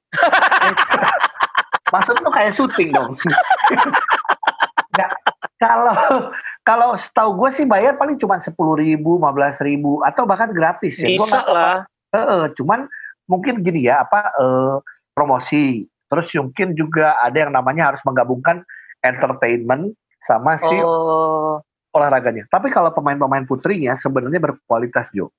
Maksud 1.94 2.16
tuh 2.24 2.32
kayak 2.32 2.56
syuting 2.56 2.96
dong. 2.96 3.12
nggak, 4.96 5.12
kalau 5.60 5.96
kalau 6.64 6.96
setahu 6.96 7.44
gue 7.44 7.50
sih 7.60 7.66
bayar 7.68 8.00
paling 8.00 8.16
cuma 8.16 8.40
sepuluh 8.40 8.80
ribu, 8.80 9.20
lima 9.20 9.36
belas 9.36 9.60
ribu, 9.60 10.00
atau 10.08 10.24
bahkan 10.24 10.56
gratis 10.56 11.04
ya. 11.04 11.12
Bisa 11.12 11.44
lah. 11.44 11.84
E 12.16 12.22
-e, 12.24 12.40
cuman 12.56 12.88
mungkin 13.28 13.60
gini 13.68 13.92
ya 13.92 14.08
apa 14.08 14.32
e, 14.32 14.46
promosi. 15.12 15.84
Terus 16.08 16.32
mungkin 16.40 16.72
juga 16.72 17.20
ada 17.20 17.36
yang 17.36 17.52
namanya 17.52 17.92
harus 17.92 18.02
menggabungkan 18.08 18.64
entertainment 19.04 19.92
sama 20.24 20.56
si 20.56 20.80
oh 20.80 21.60
olahraganya. 21.94 22.50
Tapi 22.50 22.74
kalau 22.74 22.90
pemain-pemain 22.92 23.46
putrinya 23.46 23.94
sebenarnya 23.96 24.42
berkualitas 24.42 25.08
Jo. 25.14 25.30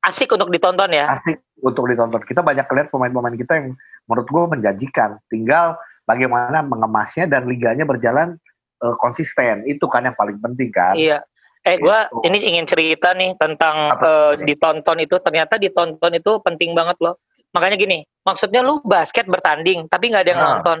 Asik 0.00 0.32
untuk 0.34 0.50
ditonton 0.50 0.90
ya. 0.90 1.16
Asik 1.16 1.40
untuk 1.62 1.86
ditonton. 1.86 2.20
Kita 2.24 2.42
banyak 2.42 2.66
lihat 2.66 2.88
pemain-pemain 2.90 3.36
kita 3.36 3.52
yang 3.62 3.66
menurut 4.08 4.28
gue 4.28 4.44
menjanjikan. 4.58 5.20
Tinggal 5.30 5.78
bagaimana 6.08 6.64
mengemasnya 6.64 7.28
dan 7.30 7.46
liganya 7.46 7.86
berjalan 7.86 8.40
uh, 8.82 8.96
konsisten. 8.98 9.62
Itu 9.68 9.86
kan 9.86 10.08
yang 10.08 10.16
paling 10.16 10.40
penting 10.40 10.72
kan. 10.72 10.96
Iya. 10.96 11.22
Eh 11.60 11.76
gue 11.76 11.92
gitu. 11.92 12.24
ini 12.24 12.38
ingin 12.40 12.64
cerita 12.64 13.12
nih 13.12 13.36
tentang 13.36 14.00
uh, 14.00 14.32
ditonton 14.40 14.96
itu 15.04 15.20
ternyata 15.20 15.60
ditonton 15.60 16.16
itu 16.16 16.40
penting 16.40 16.72
banget 16.72 16.96
loh. 17.04 17.20
Makanya 17.52 17.76
gini, 17.76 18.00
maksudnya 18.24 18.64
lu 18.64 18.80
basket 18.80 19.28
bertanding 19.28 19.84
tapi 19.92 20.08
nggak 20.08 20.24
ada 20.24 20.30
yang 20.32 20.40
nah. 20.40 20.50
nonton. 20.56 20.78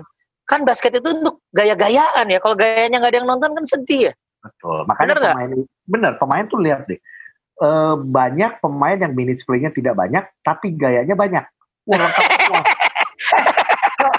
Kan 0.48 0.64
basket 0.64 0.96
itu 0.96 1.12
untuk 1.12 1.44
gaya-gayaan 1.52 2.24
ya. 2.32 2.40
Kalau 2.40 2.56
gayanya 2.56 3.04
nggak 3.04 3.12
ada 3.12 3.18
yang 3.20 3.28
nonton 3.28 3.52
kan 3.52 3.64
sedih 3.68 4.08
ya. 4.08 4.12
Betul. 4.40 4.78
Makanya 4.88 5.14
bener 5.14 5.24
pemain 5.24 5.48
gak? 5.48 5.68
bener 5.90 6.12
pemain 6.16 6.44
tuh 6.48 6.60
lihat 6.60 6.80
deh. 6.88 7.00
E, 7.60 7.68
banyak 8.00 8.52
pemain 8.64 8.96
yang 8.96 9.12
minutes 9.12 9.44
play-nya 9.44 9.70
tidak 9.72 9.94
banyak 9.96 10.24
tapi 10.44 10.72
gayanya 10.74 11.12
banyak. 11.12 11.44
Wah, 11.88 11.98
lengkap 11.98 12.24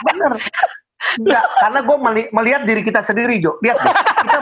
bener. 0.08 0.32
Enggak, 1.12 1.44
karena 1.60 1.80
gue 1.84 1.98
melihat 2.32 2.62
diri 2.64 2.82
kita 2.88 3.02
sendiri, 3.04 3.42
Jo. 3.44 3.60
Lihat 3.60 3.78
deh. 3.84 3.96
Kita 4.22 4.40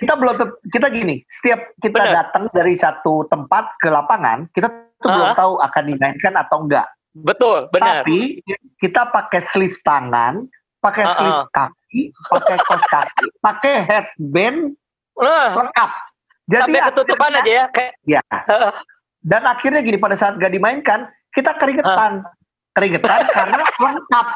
kita 0.00 0.14
belum 0.16 0.34
kita 0.72 0.86
gini, 0.88 1.20
setiap 1.28 1.60
kita 1.82 2.00
bener. 2.00 2.14
datang 2.16 2.44
dari 2.54 2.74
satu 2.78 3.28
tempat 3.28 3.76
ke 3.82 3.92
lapangan, 3.92 4.48
kita 4.56 4.70
tuh 5.00 5.08
uh 5.08 5.16
belum 5.16 5.30
tahu 5.36 5.52
akan 5.60 5.82
dimainkan 5.88 6.34
atau 6.36 6.64
enggak. 6.64 6.86
Betul, 7.12 7.66
benar. 7.74 8.06
Tapi 8.06 8.40
kita 8.78 9.10
pakai 9.10 9.40
sleeve 9.42 9.76
tangan, 9.82 10.46
pakai 10.80 11.04
uh 11.04 11.10
-uh. 11.10 11.16
sleeve 11.18 11.42
kaki, 11.50 11.79
pakai 12.30 12.56
kos 12.64 12.82
kaki, 12.86 13.26
pakai 13.42 13.74
headband, 13.86 14.78
uh. 15.18 15.50
lengkap. 15.58 15.90
Jadi 16.50 16.62
Sampai 16.66 16.80
ketutupan 16.90 17.30
aja 17.38 17.50
ya, 17.50 17.64
kayak. 17.70 17.92
Ya. 18.06 18.22
Uh. 18.50 18.74
Dan 19.20 19.44
akhirnya 19.44 19.84
gini 19.84 20.00
pada 20.00 20.16
saat 20.16 20.40
gak 20.40 20.50
dimainkan, 20.50 21.06
kita 21.34 21.54
keringetan, 21.58 22.24
uh. 22.24 22.30
keringetan 22.74 23.22
karena 23.36 23.58
lengkap 23.62 24.26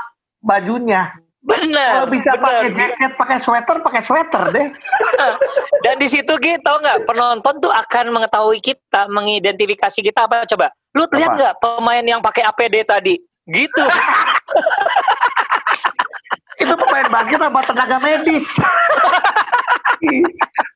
bajunya. 0.44 1.02
Benar. 1.44 2.08
Kalau 2.08 2.08
bisa 2.08 2.30
pakai 2.40 2.72
jaket, 2.72 3.12
pakai 3.20 3.36
sweater, 3.44 3.76
pakai 3.84 4.00
sweater 4.00 4.42
deh. 4.48 4.68
Dan 5.84 6.00
di 6.00 6.08
situ 6.08 6.32
kita 6.40 6.56
tahu 6.64 6.80
nggak 6.80 7.04
penonton 7.04 7.54
tuh 7.60 7.68
akan 7.68 8.16
mengetahui 8.16 8.64
kita, 8.64 9.12
mengidentifikasi 9.12 10.00
kita 10.00 10.24
apa 10.24 10.48
coba. 10.48 10.72
Lu 10.96 11.04
lihat 11.12 11.36
nggak 11.36 11.60
pemain 11.60 12.00
yang 12.00 12.24
pakai 12.24 12.48
APD 12.48 12.88
tadi? 12.88 13.20
Gitu. 13.44 13.84
itu 16.74 16.82
pemain 16.82 17.06
basket 17.06 17.38
apa 17.38 17.60
tenaga 17.62 17.96
medis 18.02 18.46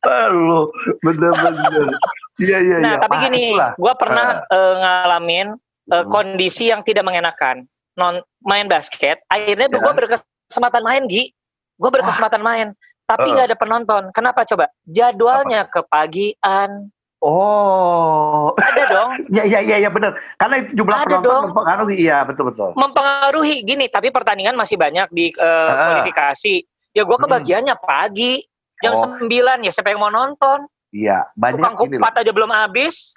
Halo, 0.09 0.73
bener-bener. 1.05 1.93
Iya 2.41 2.59
iya 2.65 2.77
Nah, 2.81 2.97
ya. 2.97 3.01
tapi 3.05 3.29
gini, 3.29 3.53
gue 3.53 3.95
pernah 4.01 4.41
uh, 4.49 4.75
ngalamin 4.81 5.53
uh, 5.93 6.05
kondisi 6.09 6.73
yang 6.73 6.81
tidak 6.81 7.05
mengenakan. 7.05 7.69
Non 7.99 8.25
main 8.41 8.71
basket, 8.71 9.21
akhirnya 9.29 9.69
ya. 9.69 9.77
gue 9.77 9.93
berkesempatan 9.93 10.81
main, 10.81 11.05
Gi. 11.13 11.29
Gue 11.77 11.91
berkesempatan 11.93 12.41
main, 12.41 12.73
tapi 13.05 13.37
nggak 13.37 13.47
uh. 13.47 13.51
ada 13.53 13.59
penonton. 13.59 14.03
Kenapa 14.17 14.49
coba? 14.49 14.73
Jadwalnya 14.89 15.69
Apa? 15.69 15.85
kepagian, 15.85 16.89
Oh, 17.19 18.55
ada 18.55 18.83
dong. 18.87 19.11
Iya 19.35 19.43
iya 19.51 19.61
iya 19.63 19.77
ya, 19.87 19.91
benar. 19.91 20.15
Karena 20.39 20.57
jumlah 20.71 20.99
ada 21.03 21.19
penonton 21.19 21.27
dong. 21.27 21.45
mempengaruhi. 21.51 21.97
Iya 21.99 22.19
betul 22.23 22.45
betul. 22.55 22.71
Mempengaruhi 22.79 23.57
gini, 23.67 23.87
tapi 23.91 24.15
pertandingan 24.15 24.55
masih 24.55 24.79
banyak 24.79 25.11
di 25.11 25.35
uh, 25.35 25.43
uh. 25.43 25.67
kualifikasi. 25.75 26.63
Ya 26.95 27.03
gue 27.03 27.17
hmm. 27.19 27.25
kebagiannya 27.27 27.75
hmm. 27.75 27.85
pagi 27.85 28.47
jam 28.79 28.95
oh. 28.95 29.19
9 29.27 29.67
ya 29.67 29.71
siapa 29.75 29.91
yang 29.91 30.01
mau 30.03 30.15
nonton? 30.15 30.71
Iya 30.95 31.27
banyak. 31.35 31.59
Tukang 31.59 31.77
kupat 31.77 32.15
aja 32.23 32.31
belum 32.31 32.51
habis. 32.55 33.13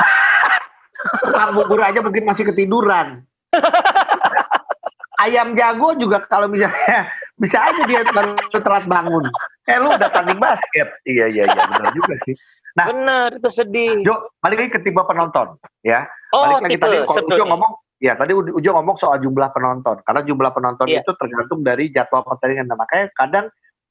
Tukang 1.21 1.53
bubur 1.53 1.79
aja 1.81 2.01
mungkin 2.01 2.25
masih 2.25 2.49
ketiduran. 2.49 3.21
Ayam 5.23 5.53
jago 5.53 5.93
juga 6.01 6.25
kalau 6.25 6.49
misalnya 6.49 7.05
bisa 7.37 7.61
aja 7.61 7.81
dia 7.85 8.01
baru 8.09 8.33
telat 8.57 8.85
bangun. 8.89 9.29
Eh 9.71 9.79
lu 9.79 9.89
udah 9.95 10.09
tanding 10.11 10.35
basket. 10.35 10.91
Iya 11.07 11.31
iya 11.31 11.43
iya 11.47 11.63
benar 11.71 11.95
juga 11.95 12.19
sih. 12.27 12.35
Nah, 12.75 12.85
benar 12.87 13.27
itu 13.35 13.49
sedih. 13.51 14.03
Jo, 14.03 14.31
balik 14.39 14.63
lagi 14.63 14.71
ke 14.75 14.79
tipe 14.83 14.99
penonton, 15.03 15.59
ya. 15.83 16.07
Oh, 16.31 16.59
balik 16.59 16.67
lagi 16.67 16.71
tipe, 16.79 16.87
tadi 16.87 17.35
Ujo 17.35 17.43
ngomong, 17.47 17.71
ya 17.99 18.13
tadi 18.15 18.31
Ujo 18.31 18.69
ngomong 18.71 18.95
soal 18.95 19.19
jumlah 19.19 19.51
penonton. 19.51 19.99
Karena 20.07 20.21
jumlah 20.23 20.51
penonton 20.55 20.87
yeah. 20.87 21.03
itu 21.03 21.11
tergantung 21.15 21.63
dari 21.63 21.91
jadwal 21.91 22.23
pertandingan. 22.23 22.71
Nah, 22.71 22.79
makanya 22.79 23.11
kadang 23.15 23.45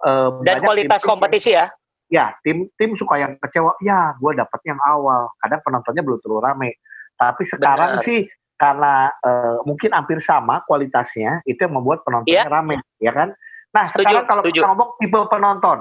uh, 0.05 0.41
dan 0.45 0.65
kualitas 0.65 1.05
kompetisi 1.05 1.57
ya. 1.57 1.69
Ya, 2.11 2.35
tim 2.43 2.67
tim 2.81 2.97
suka 2.97 3.21
yang 3.21 3.37
kecewa. 3.39 3.77
Ya, 3.85 4.17
gue 4.17 4.33
dapet 4.33 4.61
yang 4.67 4.81
awal. 4.83 5.29
Kadang 5.45 5.61
penontonnya 5.63 6.03
belum 6.03 6.19
terlalu 6.25 6.41
rame. 6.43 6.71
Tapi 7.21 7.43
sekarang 7.45 8.01
Benar. 8.01 8.07
sih 8.09 8.25
karena 8.57 9.13
uh, 9.25 9.61
mungkin 9.69 9.93
hampir 9.93 10.25
sama 10.25 10.65
kualitasnya, 10.65 11.45
itu 11.45 11.61
yang 11.61 11.77
membuat 11.77 12.01
penontonnya 12.05 12.45
yeah. 12.45 12.51
rame, 12.51 12.81
ya 12.97 13.13
kan? 13.13 13.33
Nah, 13.71 13.85
setuju, 13.87 14.11
sekarang 14.11 14.27
kalau 14.27 14.43
setuju. 14.43 14.61
kita 14.61 14.69
ngomong 14.69 14.91
tipe 14.99 15.19
penonton, 15.27 15.79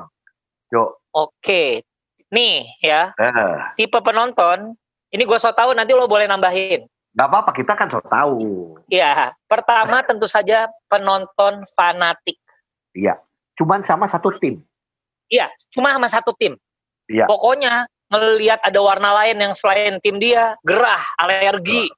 Jo. 0.69 0.83
Oke, 1.09 1.81
Nih 2.29 2.61
ya, 2.77 3.09
Eh, 3.17 3.33
tipe 3.73 3.97
penonton, 3.99 4.77
ini 5.09 5.23
gue 5.25 5.37
so 5.37 5.49
tahu 5.49 5.73
nanti 5.73 5.97
lo 5.97 6.05
boleh 6.05 6.29
nambahin. 6.29 6.85
nggak 7.09 7.25
apa-apa 7.25 7.51
kita 7.51 7.73
kan 7.73 7.89
so 7.89 7.97
tahu. 8.05 8.77
Iya, 8.85 9.33
pertama 9.49 10.05
tentu 10.05 10.29
saja 10.29 10.69
penonton 10.85 11.65
fanatik. 11.73 12.37
Iya. 12.93 13.17
Cuman 13.57 13.81
sama 13.81 14.05
satu 14.05 14.29
tim. 14.37 14.61
Iya, 15.27 15.49
cuma 15.73 15.89
sama 15.91 16.05
satu 16.05 16.31
tim. 16.37 16.53
Iya. 17.09 17.25
Pokoknya 17.25 17.89
ngelihat 18.07 18.61
ada 18.61 18.77
warna 18.77 19.09
lain 19.17 19.41
yang 19.41 19.53
selain 19.57 19.97
tim 19.99 20.21
dia, 20.21 20.53
gerah, 20.61 21.01
alergi, 21.17 21.89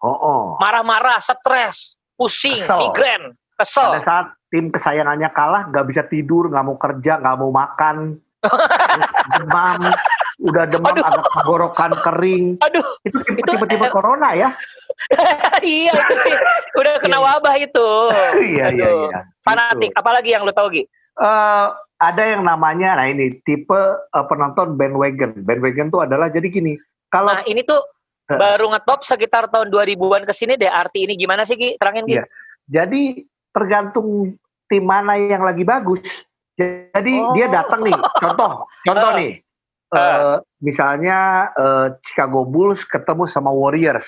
Oh, 0.00 0.14
oh. 0.14 0.42
marah-marah, 0.56 1.18
stres, 1.18 1.98
pusing, 2.14 2.62
Kesel. 2.62 2.78
migrain, 2.80 3.22
Pada 3.52 3.58
kesel. 3.60 3.90
saat 4.00 4.26
tim 4.50 4.68
kesayangannya 4.68 5.30
kalah, 5.30 5.70
nggak 5.70 5.86
bisa 5.86 6.02
tidur, 6.04 6.50
nggak 6.50 6.64
mau 6.66 6.76
kerja, 6.76 7.22
nggak 7.22 7.36
mau 7.38 7.50
makan, 7.50 8.18
demam, 9.32 9.80
udah 10.42 10.64
demam 10.66 10.90
Aduh. 10.90 11.04
agak 11.06 11.26
tenggorokan 11.30 11.92
kering. 12.02 12.44
Aduh, 12.58 12.86
Itu 13.06 13.18
tipe-tipe 13.46 13.86
eh, 13.86 13.92
corona 13.92 14.34
ya? 14.34 14.50
iya 15.62 15.92
itu 15.92 16.14
sih 16.24 16.34
udah 16.76 16.94
kena 16.98 17.18
Iya. 17.18 17.26
wabah 17.26 17.54
itu. 17.56 17.88
Iya 18.42 18.66
iya 18.74 18.88
iya. 18.90 19.20
Fanatik, 19.40 19.92
Gitu. 19.94 20.00
apalagi 20.00 20.30
yang 20.34 20.42
lu 20.42 20.52
tahu 20.52 20.68
Gi? 20.72 20.84
Eh, 21.20 21.66
ada 22.00 22.22
yang 22.24 22.42
namanya, 22.42 22.96
nah 22.96 23.06
ini 23.06 23.38
tipe 23.44 23.76
eh, 23.94 24.24
penonton 24.26 24.74
bandwagon. 24.74 25.36
Bandwagon 25.44 25.88
tuh 25.88 26.00
adalah 26.02 26.26
jadi 26.26 26.48
gini, 26.48 26.74
kalau 27.08 27.30
Nah, 27.36 27.44
ini 27.44 27.62
tuh 27.62 27.80
baru 28.30 28.70
ngetop 28.70 29.02
sekitar 29.02 29.50
tahun 29.50 29.74
2000-an 29.74 30.22
ke 30.22 30.30
sini 30.30 30.54
deh. 30.54 30.70
Arti 30.70 31.02
ini 31.02 31.18
gimana 31.18 31.42
sih 31.42 31.58
Gi? 31.58 31.74
Terangin 31.76 32.06
Gi. 32.06 32.14
Iya. 32.18 32.24
jadi 32.70 33.26
tergantung 33.50 34.34
tim 34.66 34.84
mana 34.86 35.18
yang 35.18 35.42
lagi 35.42 35.62
bagus. 35.62 36.02
Jadi 36.54 37.14
Oh. 37.16 37.32
dia 37.32 37.48
datang 37.48 37.80
nih, 37.82 37.96
contoh, 38.20 38.68
contoh 38.84 39.10
Eh. 39.10 39.16
nih, 39.16 39.32
eh, 39.96 40.34
misalnya 40.60 41.48
eh, 41.56 41.86
Chicago 42.04 42.44
Bulls 42.44 42.84
ketemu 42.84 43.24
sama 43.24 43.48
Warriors, 43.48 44.06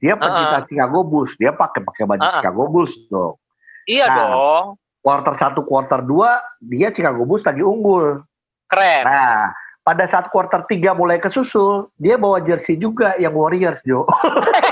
dia 0.00 0.16
pencinta 0.16 0.64
Chicago 0.64 1.04
Bulls, 1.04 1.36
dia 1.36 1.52
pakai 1.52 1.84
pakai 1.84 2.04
baju 2.08 2.22
Uh-uh. 2.24 2.34
Chicago 2.40 2.62
Bulls 2.66 2.92
dong. 3.06 3.36
Iya 3.84 4.06
Nah. 4.08 4.16
dong. 4.16 4.66
Quarter 5.02 5.34
satu, 5.34 5.60
quarter 5.66 5.98
dua, 6.00 6.38
dia 6.62 6.94
Chicago 6.94 7.26
Bulls 7.26 7.42
lagi 7.42 7.60
unggul. 7.60 8.22
Keren. 8.70 9.02
Nah, 9.04 9.50
pada 9.82 10.06
saat 10.06 10.30
quarter 10.30 10.62
tiga 10.64 10.94
mulai 10.94 11.18
kesusul, 11.18 11.90
dia 11.98 12.14
bawa 12.14 12.38
jersey 12.40 12.78
juga 12.78 13.12
yang 13.18 13.34
Warriors, 13.34 13.82
Jo. 13.84 14.06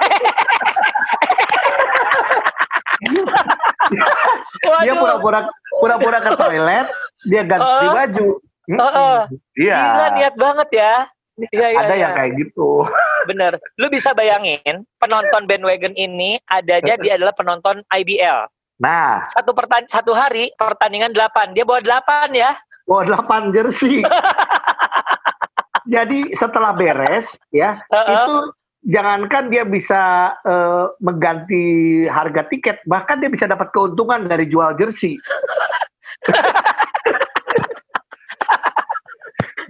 dia 4.82 4.94
pura-pura 4.94 5.40
pura-pura 5.73 6.18
ke 6.20 6.30
toilet, 6.35 6.87
dia 7.25 7.42
ganti 7.42 7.87
Oh. 7.87 7.92
baju. 7.92 8.28
Oh, 8.70 9.20
Iya. 9.54 9.78
Gila 9.78 10.06
niat 10.14 10.35
banget 10.37 10.68
ya. 10.70 10.94
Iya, 11.50 11.66
iya, 11.73 11.78
Ada 11.80 11.94
iya. 11.97 12.02
yang 12.04 12.12
kayak 12.14 12.32
gitu. 12.38 12.85
Bener. 13.30 13.52
Lu 13.76 13.88
bisa 13.88 14.12
bayangin 14.12 14.85
penonton 14.97 15.49
bandwagon 15.49 15.94
ini 15.94 16.38
adanya 16.47 16.94
dia 16.97 17.16
adalah 17.16 17.32
penonton 17.32 17.80
IBL. 17.90 18.47
Nah, 18.80 19.25
Satu 19.28 19.52
pertan 19.52 19.85
satu 19.87 20.12
hari 20.12 20.49
pertandingan 20.54 21.12
8. 21.12 21.52
Dia 21.52 21.64
bawa 21.64 21.80
8 21.80 22.32
ya. 22.32 22.52
bawa 22.85 23.06
delapan 23.06 23.54
jersey. 23.54 24.02
Jadi 25.94 26.35
setelah 26.35 26.75
beres, 26.75 27.35
ya 27.50 27.78
Heeh. 27.87 28.14
itu 28.14 28.35
jangankan 28.87 29.52
dia 29.52 29.64
bisa 29.68 30.32
eh, 30.44 30.87
mengganti 31.04 31.62
harga 32.08 32.49
tiket, 32.49 32.80
bahkan 32.88 33.20
dia 33.20 33.28
bisa 33.28 33.44
dapat 33.44 33.68
keuntungan 33.72 34.25
dari 34.28 34.49
jual 34.49 34.72
jersey. 34.80 35.16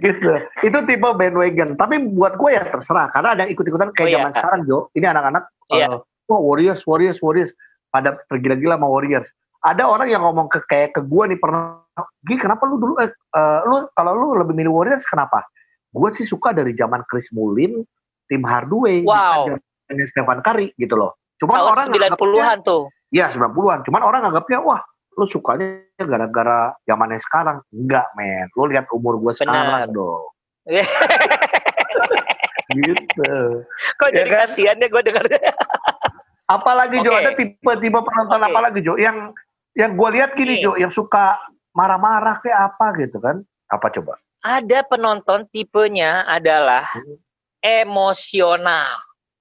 gitu. 0.01 0.33
Itu 0.65 0.77
tipe 0.89 1.07
bandwagon. 1.13 1.77
Tapi 1.77 1.95
buat 2.17 2.35
gue 2.35 2.49
ya 2.57 2.65
terserah, 2.65 3.13
karena 3.13 3.37
ada 3.37 3.43
ikut-ikutan 3.45 3.93
kayak 3.93 4.07
Oh, 4.07 4.09
iya, 4.09 4.17
zaman 4.17 4.31
Kak. 4.33 4.39
sekarang, 4.41 4.61
Jo. 4.65 4.77
Ini 4.97 5.05
anak-anak, 5.13 5.43
Iya. 5.71 5.85
eh, 5.87 5.99
wah 6.27 6.41
Warriors, 6.41 6.81
Warriors, 6.89 7.19
Warriors. 7.21 7.51
Pada 7.91 8.15
tergila-gila 8.31 8.79
sama 8.79 8.87
Warriors. 8.87 9.27
Ada 9.61 9.83
orang 9.85 10.09
yang 10.09 10.23
ngomong 10.25 10.47
ke 10.49 10.63
kayak 10.65 10.95
ke 10.97 11.03
gue 11.05 11.23
nih 11.35 11.37
pernah, 11.37 11.77
Gi 12.25 12.39
kenapa 12.39 12.65
lu 12.65 12.79
dulu, 12.81 12.97
eh, 13.03 13.11
eh, 13.11 13.59
lu 13.67 13.85
kalau 13.93 14.15
lu 14.17 14.27
lebih 14.41 14.55
milih 14.57 14.73
Warriors 14.73 15.05
kenapa? 15.05 15.43
Gue 15.91 16.09
sih 16.15 16.23
suka 16.23 16.55
dari 16.55 16.71
zaman 16.73 17.03
Chris 17.05 17.27
Mullin, 17.35 17.83
Tim 18.31 18.47
Hardaway, 18.47 19.03
Wow. 19.03 19.51
bukan 19.59 20.07
Stephen 20.07 20.39
Curry 20.39 20.71
gitu 20.79 20.95
loh. 20.95 21.19
Cuman 21.35 21.59
orang 21.67 21.91
Tahun 21.91 22.15
90-an 22.15 22.57
tuh. 22.63 22.87
Iya 23.11 23.27
90-an. 23.27 23.83
Cuman 23.83 24.01
orang 24.01 24.31
anggapnya 24.31 24.63
wah 24.63 24.79
lu 25.19 25.27
sukanya 25.27 25.83
gara-gara 25.99 26.71
zamannya 26.87 27.19
sekarang. 27.19 27.59
Enggak 27.75 28.07
men. 28.15 28.47
Lu 28.55 28.71
lihat 28.71 28.87
umur 28.95 29.19
gue 29.19 29.35
sekarang 29.35 29.67
Benar. 29.67 29.91
dong. 29.91 30.23
Iya. 30.63 30.85
gitu. 32.71 33.31
Kok 33.99 34.09
Ya 34.11 34.23
jadi 34.23 34.29
kan? 34.31 34.39
kasihan 34.47 34.75
ya 34.79 34.87
gue 34.87 35.01
denger. 35.03 35.25
Apalagi 36.55 36.95
Jo 37.03 37.11
Oke. 37.11 37.19
ada 37.19 37.31
tipe-tipe 37.35 37.99
penonton 37.99 38.39
Oke. 38.39 38.47
apa 38.47 38.59
lagi 38.63 38.79
Jo 38.79 38.95
yang 38.95 39.35
yang 39.75 39.95
gue 39.95 40.09
lihat 40.15 40.35
gini 40.35 40.59
Nih. 40.59 40.63
Jo 40.63 40.71
yang 40.79 40.91
suka 40.91 41.35
marah-marah 41.71 42.39
kayak 42.39 42.71
apa 42.71 42.85
gitu 42.99 43.19
kan? 43.19 43.43
Apa 43.67 43.91
coba? 43.91 44.15
Ada 44.41 44.83
penonton 44.83 45.47
tipenya 45.51 46.23
adalah 46.25 46.87
emosional. 47.63 48.97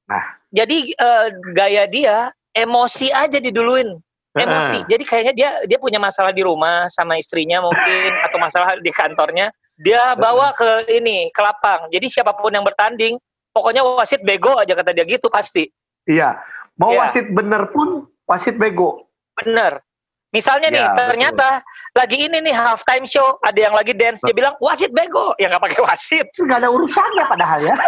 Nah. 0.09 0.25
Jadi 0.53 0.93
eh, 0.95 1.27
gaya 1.57 1.85
dia 1.89 2.31
emosi 2.55 3.11
aja 3.11 3.41
diduluin. 3.41 3.99
Emosi. 4.31 4.87
Jadi 4.87 5.03
kayaknya 5.03 5.35
dia 5.35 5.51
dia 5.67 5.79
punya 5.83 5.99
masalah 5.99 6.31
di 6.31 6.47
rumah 6.47 6.87
sama 6.87 7.19
istrinya 7.19 7.59
mungkin 7.67 8.11
atau 8.31 8.39
masalah 8.39 8.79
di 8.79 8.91
kantornya. 8.95 9.51
Dia 9.81 10.15
bawa 10.15 10.55
ke 10.55 10.87
ini 10.93 11.33
ke 11.35 11.41
lapang. 11.43 11.91
Jadi 11.91 12.07
siapa 12.07 12.37
pun 12.37 12.53
yang 12.53 12.63
bertanding, 12.63 13.17
pokoknya 13.51 13.83
wasit 13.83 14.23
bego 14.23 14.55
aja 14.61 14.77
kata 14.77 14.93
dia 14.95 15.09
gitu 15.09 15.27
pasti. 15.33 15.67
Iya. 16.07 16.39
Mau 16.79 16.95
Iya. 16.95 17.11
wasit 17.11 17.27
bener 17.33 17.63
pun 17.75 18.07
wasit 18.29 18.55
bego. 18.61 19.09
Bener. 19.35 19.83
Misalnya 20.31 20.71
nih, 20.71 20.79
Ya, 20.79 20.95
betul. 20.95 21.07
ternyata 21.11 21.49
lagi 21.93 22.17
ini 22.23 22.39
nih 22.39 22.55
halftime 22.55 23.03
show, 23.03 23.35
ada 23.43 23.59
yang 23.59 23.75
lagi 23.75 23.91
dance, 23.91 24.23
dia 24.23 24.31
bilang 24.31 24.55
wasit 24.63 24.95
bego, 24.95 25.35
ya 25.43 25.51
nggak 25.51 25.59
pakai 25.59 25.81
wasit. 25.83 26.27
nggak 26.39 26.59
ada 26.63 26.71
urusannya 26.71 27.25
padahal 27.27 27.61
ya. 27.63 27.75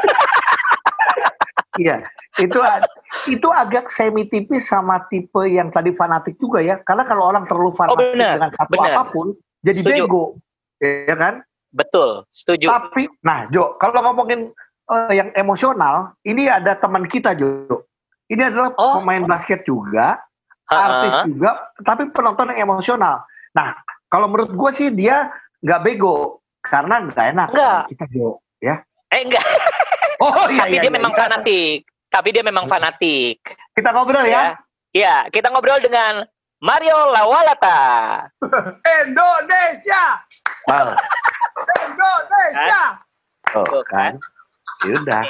Iya, 1.72 2.04
itu 2.36 2.60
itu 3.32 3.48
agak 3.48 3.88
semi 3.88 4.28
tipis 4.28 4.68
sama 4.68 5.08
tipe 5.08 5.40
yang 5.48 5.72
tadi 5.72 5.96
fanatik 5.96 6.36
juga 6.36 6.60
ya. 6.60 6.76
Karena 6.84 7.08
kalau 7.08 7.32
orang 7.32 7.48
terlalu 7.48 7.72
fanatik 7.72 8.12
benar, 8.12 8.36
dengan 8.36 8.50
satu 8.52 8.72
benar. 8.76 8.92
apa 8.92 9.02
pun, 9.08 9.26
jadi 9.64 9.80
Setuju. 9.80 10.04
bego, 10.04 10.24
ya 10.84 11.16
kan? 11.16 11.34
Betul, 11.72 12.28
setuju. 12.28 12.68
Tapi, 12.68 13.08
nah 13.24 13.48
Jo, 13.48 13.80
kalau 13.80 14.04
ngomongin 14.04 14.52
eh, 14.84 15.12
yang 15.16 15.32
emosional, 15.32 16.12
ini 16.28 16.44
ada 16.44 16.76
teman 16.76 17.08
kita 17.08 17.32
Jo. 17.32 17.88
Ini 18.28 18.52
adalah 18.52 18.76
Oh. 18.76 19.00
pemain 19.00 19.24
basket 19.24 19.64
juga. 19.64 20.20
Artis 20.74 21.12
juga, 21.28 21.50
tapi 21.84 22.02
penonton 22.10 22.48
yang 22.54 22.68
emosional. 22.68 23.20
Nah, 23.52 23.76
kalau 24.08 24.26
menurut 24.28 24.52
gue 24.52 24.70
sih 24.76 24.88
dia 24.92 25.28
nggak 25.62 25.82
bego 25.84 26.40
karena 26.62 27.06
nggak 27.06 27.26
enak 27.36 27.48
Nggak. 27.52 27.78
sama 27.84 27.90
kita 27.90 28.04
Jo. 28.12 28.28
Ya. 28.62 28.76
Eh 29.12 29.28
enggak, 29.28 29.44
Oh 30.24 30.46
iya, 30.48 30.64
tapi 30.64 30.78
iya, 30.78 30.82
dia 30.86 30.90
iya, 30.90 30.96
memang 30.96 31.12
iya. 31.12 31.20
fanatik. 31.20 31.78
Tapi 32.12 32.28
dia 32.30 32.44
memang 32.44 32.64
fanatik. 32.68 33.38
Kita 33.74 33.90
ngobrol 33.92 34.24
ya. 34.24 34.56
Ya, 34.92 35.26
kita 35.32 35.48
ngobrol 35.48 35.80
dengan 35.80 36.22
Mario 36.62 37.10
Lawalata. 37.10 37.80
Indonesia, 39.02 40.20
Wow. 40.68 40.94
Indonesia. 41.82 42.82
Oh, 43.56 43.64
Tuh, 43.66 43.82
kan. 43.90 44.14
Yaudah. 44.86 45.24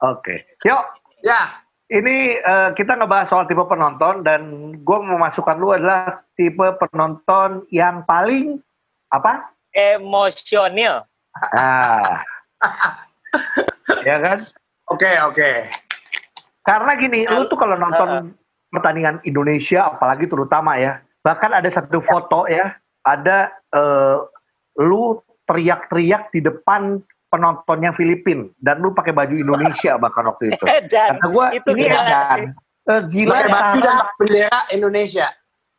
Oke. 0.00 0.46
Yuk, 0.64 0.82
Ya, 1.26 1.60
ini 1.88 2.36
eh, 2.36 2.70
kita 2.76 3.00
ngebahas 3.00 3.32
soal 3.32 3.48
tipe 3.48 3.64
penonton 3.64 4.20
dan 4.20 4.72
gue 4.76 4.98
memasukkan 5.00 5.56
lu 5.56 5.72
adalah 5.72 6.20
tipe 6.36 6.64
penonton 6.76 7.64
yang 7.72 8.04
paling 8.04 8.60
apa? 9.08 9.56
Emosional. 9.72 11.08
Ah. 11.56 12.20
ya 14.08 14.20
kan? 14.20 14.38
oke 14.92 15.10
oke. 15.32 15.50
Karena 16.60 16.92
gini, 17.00 17.24
lu 17.24 17.48
tuh 17.48 17.56
kalau 17.56 17.80
nonton 17.80 18.36
pertandingan 18.68 19.24
Indonesia, 19.24 19.88
apalagi 19.88 20.28
terutama 20.28 20.76
ya, 20.76 21.00
bahkan 21.24 21.56
ada 21.56 21.72
satu 21.72 22.04
foto 22.04 22.44
ya, 22.44 22.76
ada 23.08 23.48
eh, 23.72 24.16
lu 24.84 25.16
teriak-teriak 25.48 26.28
di 26.36 26.44
depan 26.44 27.00
penontonnya 27.28 27.92
Filipin 27.92 28.50
dan 28.56 28.80
lu 28.80 28.92
pakai 28.92 29.12
baju 29.12 29.34
Indonesia 29.36 29.94
bahkan 30.02 30.24
waktu 30.26 30.56
itu. 30.56 30.64
Dan 30.88 31.20
Kata 31.20 31.26
gue 31.28 31.46
itu 31.60 31.70
ini 31.76 31.84
edan. 31.86 32.26
sih? 32.34 32.46
Eh, 32.88 33.00
gila 33.12 33.32
Pakai 33.36 33.48
baju 33.52 33.78
dan 33.84 33.96
bendera 34.16 34.58
Indonesia. 34.72 35.26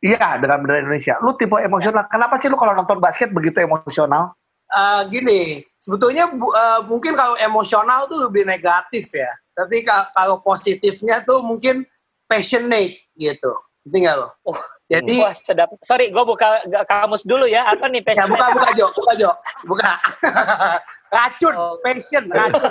Iya 0.00 0.38
dengan 0.40 0.58
bendera 0.64 0.78
Indonesia. 0.80 1.14
Lu 1.20 1.34
tipe 1.34 1.58
emosional. 1.58 2.06
Kenapa 2.08 2.38
sih 2.38 2.48
lu 2.48 2.56
kalau 2.56 2.72
nonton 2.72 3.02
basket 3.02 3.34
begitu 3.34 3.60
emosional? 3.60 4.32
Eh, 4.70 5.00
gini, 5.10 5.40
sebetulnya 5.74 6.30
bu- 6.30 6.54
eh, 6.54 6.80
mungkin 6.86 7.18
kalau 7.18 7.34
emosional 7.36 8.06
tuh 8.06 8.30
lebih 8.30 8.46
negatif 8.46 9.10
ya. 9.10 9.28
Tapi 9.50 9.82
ka- 9.82 10.14
kalau 10.14 10.38
positifnya 10.38 11.20
tuh 11.26 11.42
mungkin 11.42 11.82
passionate 12.30 13.10
gitu. 13.18 13.50
Ngerti 13.82 13.96
nggak 14.06 14.16
lo? 14.16 14.30
Oh, 14.46 14.58
Jadi 14.90 15.22
Wah, 15.22 15.34
sedap. 15.34 15.70
Sorry, 15.82 16.10
gue 16.14 16.22
buka 16.22 16.62
kamus 16.86 17.22
dulu 17.26 17.46
ya. 17.46 17.62
Apa 17.66 17.86
nih 17.90 18.02
ya 18.02 18.14
passionate? 18.26 18.30
buka 18.30 18.46
buka 18.54 18.68
Jo, 18.74 18.86
buka 18.94 19.12
Jo, 19.18 19.30
buka. 19.66 19.90
racun, 21.10 21.54
Oh. 21.54 21.74
passion, 21.82 22.24
racun. 22.26 22.70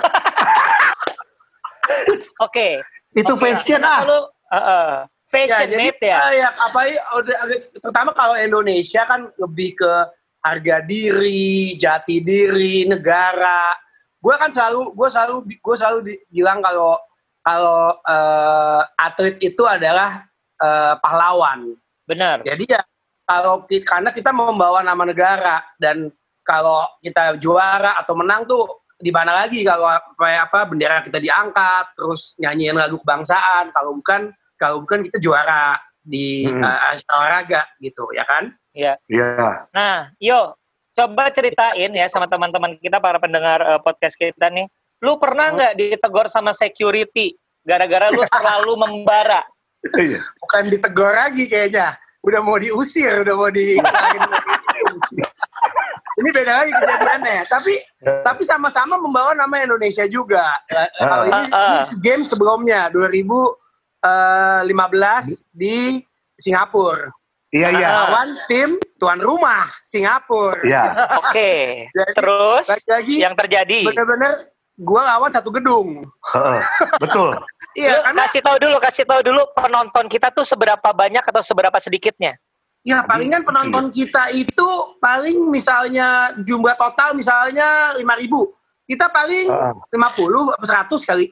Oke. 2.40 2.80
Itu 3.12 3.34
Oke, 3.34 3.42
fashion 3.42 3.82
ah. 3.82 4.06
Lu, 4.06 4.18
uh, 4.18 4.22
uh, 4.54 4.90
passionate 5.26 5.98
ya. 5.98 6.16
eh, 6.30 6.42
ya 6.42 6.48
apa 6.54 6.80
ya, 6.86 7.02
udah- 7.14 7.40
terutama 7.76 8.10
kalau 8.14 8.34
Indonesia 8.34 9.02
kan 9.04 9.30
lebih 9.36 9.74
ke 9.76 9.92
harga 10.40 10.80
diri, 10.82 11.74
jati 11.76 12.22
diri, 12.22 12.86
negara. 12.86 13.74
Gue 14.20 14.34
kan 14.36 14.50
selalu, 14.50 14.94
gue 14.94 15.08
selalu, 15.10 15.36
gue 15.58 15.76
selalu 15.76 15.98
di- 16.06 16.22
bilang 16.30 16.62
kalau 16.62 16.94
kalau 17.40 17.96
eh, 18.04 18.82
atlet 18.96 19.36
itu 19.40 19.62
adalah 19.64 20.22
eh, 20.60 20.94
pahlawan. 21.02 21.74
Benar. 22.06 22.42
Jadi 22.42 22.64
ya 22.68 22.80
kalau 23.24 23.62
kita, 23.64 23.86
karena 23.86 24.10
kita 24.10 24.30
membawa 24.30 24.82
nama 24.82 25.02
negara 25.06 25.62
dan 25.78 26.10
kalau 26.42 26.84
kita 27.00 27.36
juara 27.38 27.96
atau 27.98 28.16
menang 28.16 28.44
tuh 28.44 28.66
di 29.00 29.08
mana 29.08 29.32
lagi 29.32 29.64
kalau 29.64 29.88
kayak 30.16 30.52
apa 30.52 30.68
bendera 30.68 31.00
kita 31.00 31.16
diangkat 31.16 31.88
terus 31.96 32.36
nyanyiin 32.36 32.76
lagu 32.76 33.00
kebangsaan 33.00 33.72
kalau 33.72 33.96
bukan 33.96 34.28
kalau 34.60 34.84
bukan 34.84 35.00
kita 35.08 35.16
juara 35.16 35.80
di 36.00 36.44
Hmm. 36.48 36.64
eh, 36.64 37.00
olahraga 37.12 37.64
gitu 37.80 38.08
ya 38.12 38.24
kan 38.24 38.52
Iya. 38.70 38.94
Iya. 39.10 39.66
Nah, 39.74 40.14
yo, 40.22 40.54
coba 40.94 41.26
ceritain 41.34 41.90
ya 41.90 42.06
sama 42.06 42.30
teman-teman 42.30 42.78
kita 42.78 43.02
para 43.02 43.18
pendengar 43.18 43.58
eh, 43.58 43.80
podcast 43.82 44.14
kita 44.14 44.46
nih. 44.46 44.70
Lu 45.02 45.18
pernah 45.18 45.50
nggak 45.50 45.74
ditegur 45.74 46.30
sama 46.30 46.54
security 46.54 47.34
gara-gara 47.66 48.14
lu 48.14 48.22
terlalu 48.30 48.78
membara? 48.78 49.42
Iya. 49.96 50.20
bukan 50.38 50.62
ditegur 50.68 51.08
lagi 51.08 51.48
kayaknya 51.48 51.96
udah 52.20 52.40
mau 52.44 52.60
diusir 52.60 53.24
udah 53.24 53.32
mau 53.32 53.48
di 53.48 53.80
ini 56.20 56.28
beda 56.30 56.52
lagi 56.54 56.72
kejadiannya 56.74 57.40
tapi 57.46 57.72
tapi 58.20 58.42
sama-sama 58.42 58.94
membawa 58.96 59.32
nama 59.32 59.56
Indonesia 59.58 60.04
juga 60.04 60.44
Eh, 60.68 60.88
kalau 60.98 61.24
ini, 61.24 61.32
Ah, 61.32 61.48
ah. 61.50 61.66
ini 61.66 61.78
SEA 61.86 61.98
Games 61.98 62.28
sebelumnya 62.28 62.88
2015 62.90 64.00
di 65.50 66.00
Singapura 66.36 67.08
Iya 67.50 67.68
iya. 67.74 67.88
Ah. 67.88 67.94
lawan 68.06 68.28
tim 68.46 68.70
tuan 68.96 69.18
rumah 69.18 69.66
Singapura 69.82 70.62
Iya. 70.62 70.82
Oke. 71.18 71.52
Jadi, 71.90 72.12
Terus 72.14 72.64
lagi-lagi 72.64 73.14
yang 73.18 73.34
terjadi? 73.34 73.80
bener-bener 73.82 74.32
gua 74.76 75.02
lawan 75.08 75.28
satu 75.28 75.50
gedung 75.50 76.06
Heeh. 76.30 76.60
Betul. 76.96 77.34
Iya 77.70 78.02
karena 78.02 78.26
kasih 78.26 78.42
tahu 78.42 78.56
dulu, 78.58 78.76
kasih 78.78 79.04
tahu 79.04 79.20
dulu 79.22 79.42
penonton 79.52 80.06
kita 80.06 80.30
tuh 80.30 80.42
seberapa 80.42 80.90
banyak 80.90 81.22
atau 81.22 81.38
seberapa 81.38 81.74
sedikitnya? 81.76 82.34
Ya 82.80 83.04
palingan 83.04 83.44
penonton 83.44 83.92
kita 83.92 84.32
itu 84.32 84.68
paling 84.98 85.44
misalnya 85.46 86.32
jumlah 86.40 86.72
total 86.74 87.12
misalnya 87.12 87.92
5000 87.94 88.56
Kita 88.86 89.06
paling 89.06 89.46
Heeh. 89.46 89.72
50 89.94 90.50
atau 90.50 90.66
100 90.66 91.06
kali. 91.06 91.26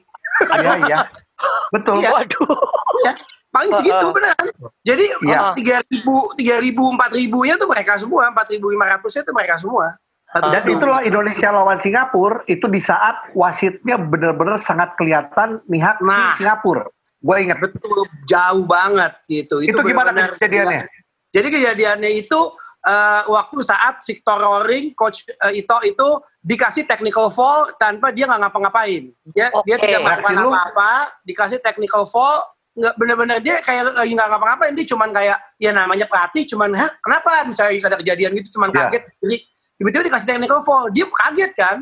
Iya 0.55 0.73
iya. 0.87 0.97
Betul. 1.75 1.99
Iya. 1.99 2.09
Waduh. 2.13 2.55
Ya, 3.03 3.13
paling 3.49 3.71
segitu 3.73 3.99
Heeh. 3.99 4.13
beneran. 4.15 4.45
Jadi 4.79 5.05
Iya. 5.27 5.41
3000 5.57 6.39
3000 6.39 6.95
4000 6.95 7.43
nya 7.43 7.59
tuh 7.59 7.67
mereka 7.67 7.99
semua, 7.99 8.31
4500 8.31 9.11
nya 9.11 9.21
tuh 9.25 9.35
mereka 9.35 9.55
semua. 9.59 9.85
Satu 10.29 10.53
Dan 10.53 10.63
itulah 10.69 11.01
Indonesia 11.01 11.49
lawan 11.49 11.81
Singapura 11.81 12.45
itu 12.45 12.69
di 12.69 12.77
saat 12.79 13.33
wasitnya 13.33 13.97
benar-benar 13.97 14.61
sangat 14.61 14.93
kelihatan 14.95 15.59
mihak 15.65 15.97
Nah. 15.99 16.37
Singapura. 16.37 16.85
Gue 17.19 17.43
ingat. 17.43 17.59
betul 17.59 18.07
jauh 18.23 18.63
banget 18.63 19.11
gitu. 19.27 19.59
Itu, 19.59 19.75
gimana 19.83 20.15
bener-bener- 20.15 20.37
kejadiannya? 20.39 20.81
Jadi 21.29 21.47
kejadiannya 21.49 22.11
itu 22.17 22.39
eh, 22.85 23.21
waktu 23.29 23.57
saat 23.61 24.01
Victor 24.01 24.37
Roaring, 24.39 24.97
coach 24.97 25.25
eh, 25.27 25.61
Ito 25.61 25.77
itu 25.85 26.07
dikasih 26.39 26.87
technical 26.87 27.27
foul 27.29 27.75
tanpa 27.75 28.09
dia 28.09 28.25
nggak 28.25 28.47
ngapa-ngapain. 28.47 29.11
Dia 29.35 29.51
dia 29.67 29.75
Oke. 29.77 29.83
tidak 29.85 29.99
melakukan 30.01 30.35
apa-apa, 30.39 30.91
dikasih 31.27 31.59
technical 31.59 32.07
foul 32.07 32.39
nggak 32.79 32.95
bener-bener 32.95 33.37
dia 33.43 33.59
kayak 33.59 33.91
lagi 33.91 34.13
nggak 34.15 34.29
ngapa-ngapain 34.29 34.71
dia 34.71 34.87
cuman 34.87 35.09
kayak 35.11 35.37
ya 35.59 35.71
namanya 35.75 36.05
pelatih 36.07 36.47
cuman 36.47 36.71
hah 36.77 36.87
kenapa 37.03 37.43
misalnya 37.43 37.75
ada 37.91 37.97
kejadian 37.99 38.31
gitu 38.39 38.55
cuman 38.55 38.69
Ya. 38.71 38.87
kaget 38.87 39.03
jadi 39.19 39.37
tiba-tiba 39.75 40.03
dikasih 40.07 40.27
technical 40.29 40.61
foul 40.63 40.87
dia 40.93 41.03
kaget 41.09 41.51
kan 41.59 41.77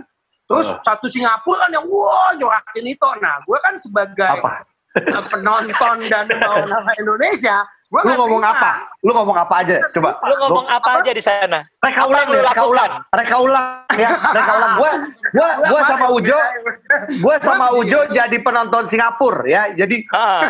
terus 0.48 0.68
Uh. 0.74 0.80
satu 0.82 1.06
Singapura 1.12 1.68
kan 1.68 1.76
yang 1.76 1.86
wah 1.86 2.32
jorakin 2.40 2.86
itu 2.88 3.10
nah 3.22 3.38
gue 3.46 3.58
kan 3.62 3.74
sebagai 3.78 4.32
Apa? 4.42 4.64
eh, 4.98 5.24
penonton 5.36 5.98
dan 6.10 6.26
nama 6.66 6.92
Indonesia 6.98 7.62
gue 7.88 8.02
Lu 8.04 8.12
ngomong 8.20 8.44
apa? 8.44 8.84
Lu 9.00 9.16
ngomong 9.16 9.38
apa 9.40 9.64
aja? 9.64 9.80
Coba. 9.96 10.20
Lu 10.28 10.36
ngomong 10.44 10.68
apa 10.68 11.00
aja 11.00 11.12
di 11.16 11.24
sana? 11.24 11.64
Reka 11.80 12.04
ulang 12.04 12.28
deh, 12.28 12.44
reka 12.44 12.64
ulang. 12.68 12.92
Reka 13.16 13.38
ulang 13.40 13.68
ya, 13.96 14.10
reka 14.12 14.52
ulang. 14.60 14.72
Gua 14.76 14.92
gua 15.32 15.50
gua 15.72 15.82
sama 15.88 16.08
Ujo, 16.12 16.40
gua 17.24 17.36
sama 17.40 17.68
Ujo 17.80 18.00
jadi 18.12 18.38
penonton 18.44 18.92
Singapura 18.92 19.48
ya. 19.48 19.72
Jadi 19.72 20.04
Ah. 20.12 20.44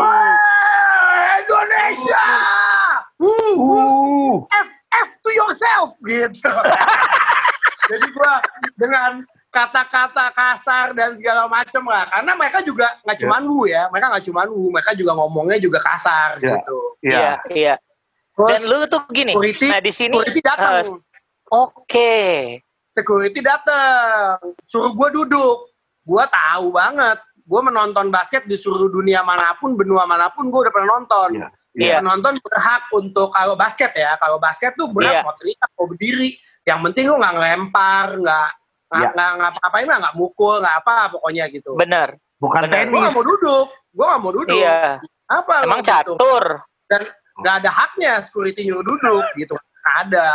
Wah, 0.00 0.36
Indonesia! 1.44 2.24
Wuh, 3.16 3.56
wuh, 3.56 4.44
uh, 4.44 4.60
F, 4.60 4.68
F 4.92 5.10
to 5.24 5.30
yourself! 5.32 5.96
Gitu. 6.04 6.52
Jadi 7.92 8.06
gua 8.12 8.42
dengan 8.76 9.24
kata-kata 9.56 10.28
kasar 10.36 10.92
dan 10.92 11.16
segala 11.16 11.48
macem 11.48 11.80
lah. 11.82 12.04
Karena 12.12 12.32
mereka 12.36 12.60
juga 12.60 12.92
nggak 13.00 13.18
cuman 13.24 13.42
wu 13.48 13.64
ya. 13.64 13.88
Mereka 13.88 14.06
nggak 14.12 14.24
cuman 14.28 14.46
wu. 14.52 14.62
Mereka 14.68 14.90
juga 14.92 15.12
ngomongnya 15.16 15.56
juga 15.56 15.78
kasar 15.80 16.36
Ya. 16.38 16.60
gitu. 16.60 16.78
Iya, 17.00 17.16
ya. 17.16 17.34
iya. 17.48 17.74
Terus 18.36 18.48
Dan 18.52 18.60
lu 18.68 18.78
tuh 18.84 19.00
gini. 19.08 19.32
security, 19.32 19.68
Nah, 19.72 19.80
di 19.80 19.92
sini 19.92 20.12
security 20.12 20.40
datang. 20.44 20.72
eh, 20.76 20.84
Oke. 21.48 22.14
security 22.92 23.40
datang. 23.40 24.36
Suruh 24.64 24.92
gua 24.92 25.08
duduk. 25.08 25.72
Gua 26.04 26.28
tahu 26.28 26.68
banget. 26.70 27.16
Gua 27.46 27.60
menonton 27.62 28.10
basket 28.10 28.44
di 28.44 28.54
seluruh 28.54 28.90
dunia 28.90 29.22
mana 29.22 29.56
pun, 29.56 29.72
benua 29.72 30.04
mana 30.04 30.28
pun, 30.28 30.50
gua 30.50 30.68
udah 30.68 30.72
pernah 30.74 30.90
nonton. 30.94 31.30
Iya. 31.40 31.48
Iya. 31.76 32.00
penonton 32.00 32.40
berhak 32.40 32.88
untuk 32.88 33.28
kalau 33.30 33.52
basket 33.52 33.92
ya 33.92 34.16
kalau 34.16 34.40
basket 34.40 34.72
tuh 34.80 34.88
berhak 34.88 35.20
Iya. 35.20 35.20
mau 35.20 35.36
teriak 35.36 35.68
mau 35.76 35.84
berdiri 35.84 36.32
yang 36.64 36.80
penting 36.80 37.04
lu 37.04 37.20
nggak 37.20 37.34
ngelempar 37.36 38.16
nggak 38.16 38.48
nggak 38.86 39.02
Iya. 39.02 39.08
nggak 39.12 39.30
ngapa-ngapain 39.40 39.86
lah 39.90 39.98
nggak 39.98 40.14
mukul 40.14 40.54
nggak 40.62 40.76
apa 40.78 40.94
pokoknya 41.10 41.44
gitu 41.50 41.70
Benar. 41.74 42.08
bukan 42.38 42.60
Benar. 42.64 42.86
gue 42.86 43.00
nggak 43.02 43.14
mau 43.14 43.24
duduk 43.24 43.66
gue 43.90 44.04
nggak 44.06 44.20
mau 44.22 44.32
duduk 44.32 44.58
Iya. 44.58 44.82
apa 45.26 45.54
Emang 45.66 45.80
gitu? 45.82 45.90
catur. 45.90 46.44
dan 46.86 47.02
nggak 47.36 47.54
ada 47.60 47.70
haknya 47.70 48.12
security 48.22 48.60
nyuruh 48.64 48.86
duduk 48.86 49.24
gitu 49.34 49.54
nggak 49.58 49.96
ada 50.06 50.26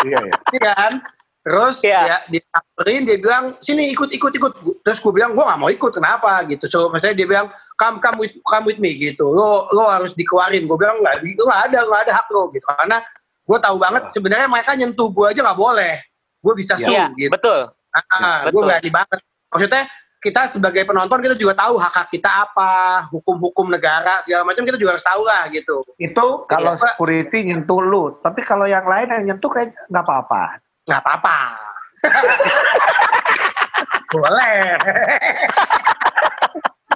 Iya, 0.00 0.18
iya. 0.18 0.34
Iya 0.56 0.72
kan 0.74 0.92
terus 1.40 1.76
Iya. 1.80 2.00
ya 2.04 2.18
disamperin 2.28 3.02
dia 3.08 3.16
bilang 3.16 3.44
sini 3.58 3.88
ikut 3.88 4.12
ikut 4.12 4.32
ikut 4.34 4.52
terus 4.82 4.98
gue 4.98 5.08
bilang 5.08 5.32
gue 5.32 5.40
nggak 5.40 5.56
mau 5.56 5.70
ikut 5.70 5.88
kenapa 5.88 6.44
gitu 6.44 6.66
so 6.66 6.90
maksudnya 6.90 7.16
dia 7.16 7.24
bilang 7.24 7.46
come 7.78 7.96
come 7.96 8.20
with 8.20 8.34
come 8.44 8.66
with 8.66 8.76
me 8.76 8.92
gitu 8.92 9.24
lo 9.24 9.70
lo 9.70 9.88
harus 9.88 10.12
dikeluarin 10.12 10.68
gue 10.68 10.76
bilang 10.76 11.00
nggak 11.00 11.16
nggak 11.24 11.60
ada 11.70 11.78
nggak 11.80 12.00
ada 12.08 12.12
hak 12.12 12.26
lo 12.28 12.52
gitu 12.52 12.66
karena 12.66 12.98
gue 13.40 13.58
tahu 13.58 13.76
banget 13.80 14.02
sebenarnya 14.10 14.46
mereka 14.46 14.76
nyentuh 14.76 15.08
gue 15.08 15.26
aja 15.32 15.40
nggak 15.40 15.56
boleh 15.58 15.94
gue 16.40 16.54
bisa 16.54 16.74
Iya, 16.76 17.12
gitu 17.12 17.30
betul. 17.30 17.60
ah, 17.92 18.44
gue 18.44 18.50
betul. 18.50 18.64
berani 18.64 18.90
banget 18.90 19.18
maksudnya 19.46 19.84
kita 20.18 20.44
sebagai 20.46 20.84
penonton 20.84 21.16
kita 21.18 21.32
juga 21.32 21.56
tahu 21.56 21.74
hak 21.74 21.92
hak 21.94 22.08
kita 22.10 22.28
apa 22.44 22.70
hukum-hukum 23.08 23.68
negara 23.68 24.20
segala 24.20 24.44
macam 24.44 24.62
kita 24.62 24.76
juga 24.76 24.92
harus 24.94 25.02
tahu 25.02 25.22
lah 25.22 25.48
gitu 25.48 25.80
Itu 25.96 26.44
kalau 26.44 26.74
Iya. 26.74 26.80
security 26.86 27.38
nyentuh 27.46 27.80
lu, 27.80 28.04
tapi 28.18 28.40
kalau 28.42 28.64
yang 28.64 28.84
lain 28.84 29.08
yang 29.10 29.24
nyentuh 29.26 29.48
kayak 29.48 29.72
nggak 29.86 30.00
apa-apa. 30.02 30.60
nggak 30.82 31.00
apa-apa 31.00 31.38
boleh 34.10 34.60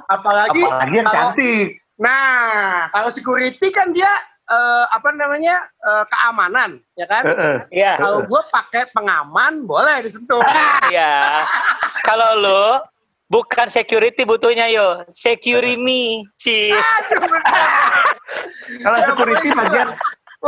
apalagi 0.07 0.63
Apalagi 0.63 0.95
yang 0.95 1.07
kalau- 1.07 1.17
cantik. 1.33 1.67
nah 1.95 2.89
kalau 2.91 3.09
security 3.09 3.69
kan 3.71 3.89
dia 3.89 4.11
eh, 4.45 4.85
apa 4.89 5.09
namanya 5.13 5.65
eh, 5.65 6.05
keamanan 6.07 6.71
ya 6.95 7.07
kan 7.09 7.25
Heeh. 7.25 7.57
Iya. 7.73 7.93
kalau 7.97 8.21
gue 8.25 8.43
pakai 8.53 8.89
pengaman 8.93 9.65
boleh 9.65 10.05
disentuh 10.05 10.41
Iya. 10.93 11.45
Kalau 12.05 12.37
lu 12.37 12.65
bukan 13.33 13.67
security 13.67 14.29
butuhnya 14.29 14.69
yo, 14.69 15.01
security 15.09 15.81
me, 15.81 16.29
Ci. 16.37 16.69
Kalau 18.85 18.99
security 19.01 19.49
bagian 19.57 19.89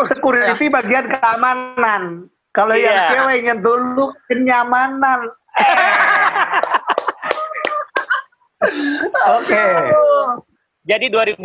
security 0.05 0.67
bagian 0.69 1.09
keamanan. 1.09 2.29
Kalau 2.53 2.77
yang 2.77 2.93
Iya. 2.93 3.09
cewek 3.17 3.39
nyentuh 3.49 3.77
lu 3.97 4.13
kenyamanan. 4.29 5.33
Oke. 9.41 9.65
Jadi 10.87 11.07
2015 11.11 11.41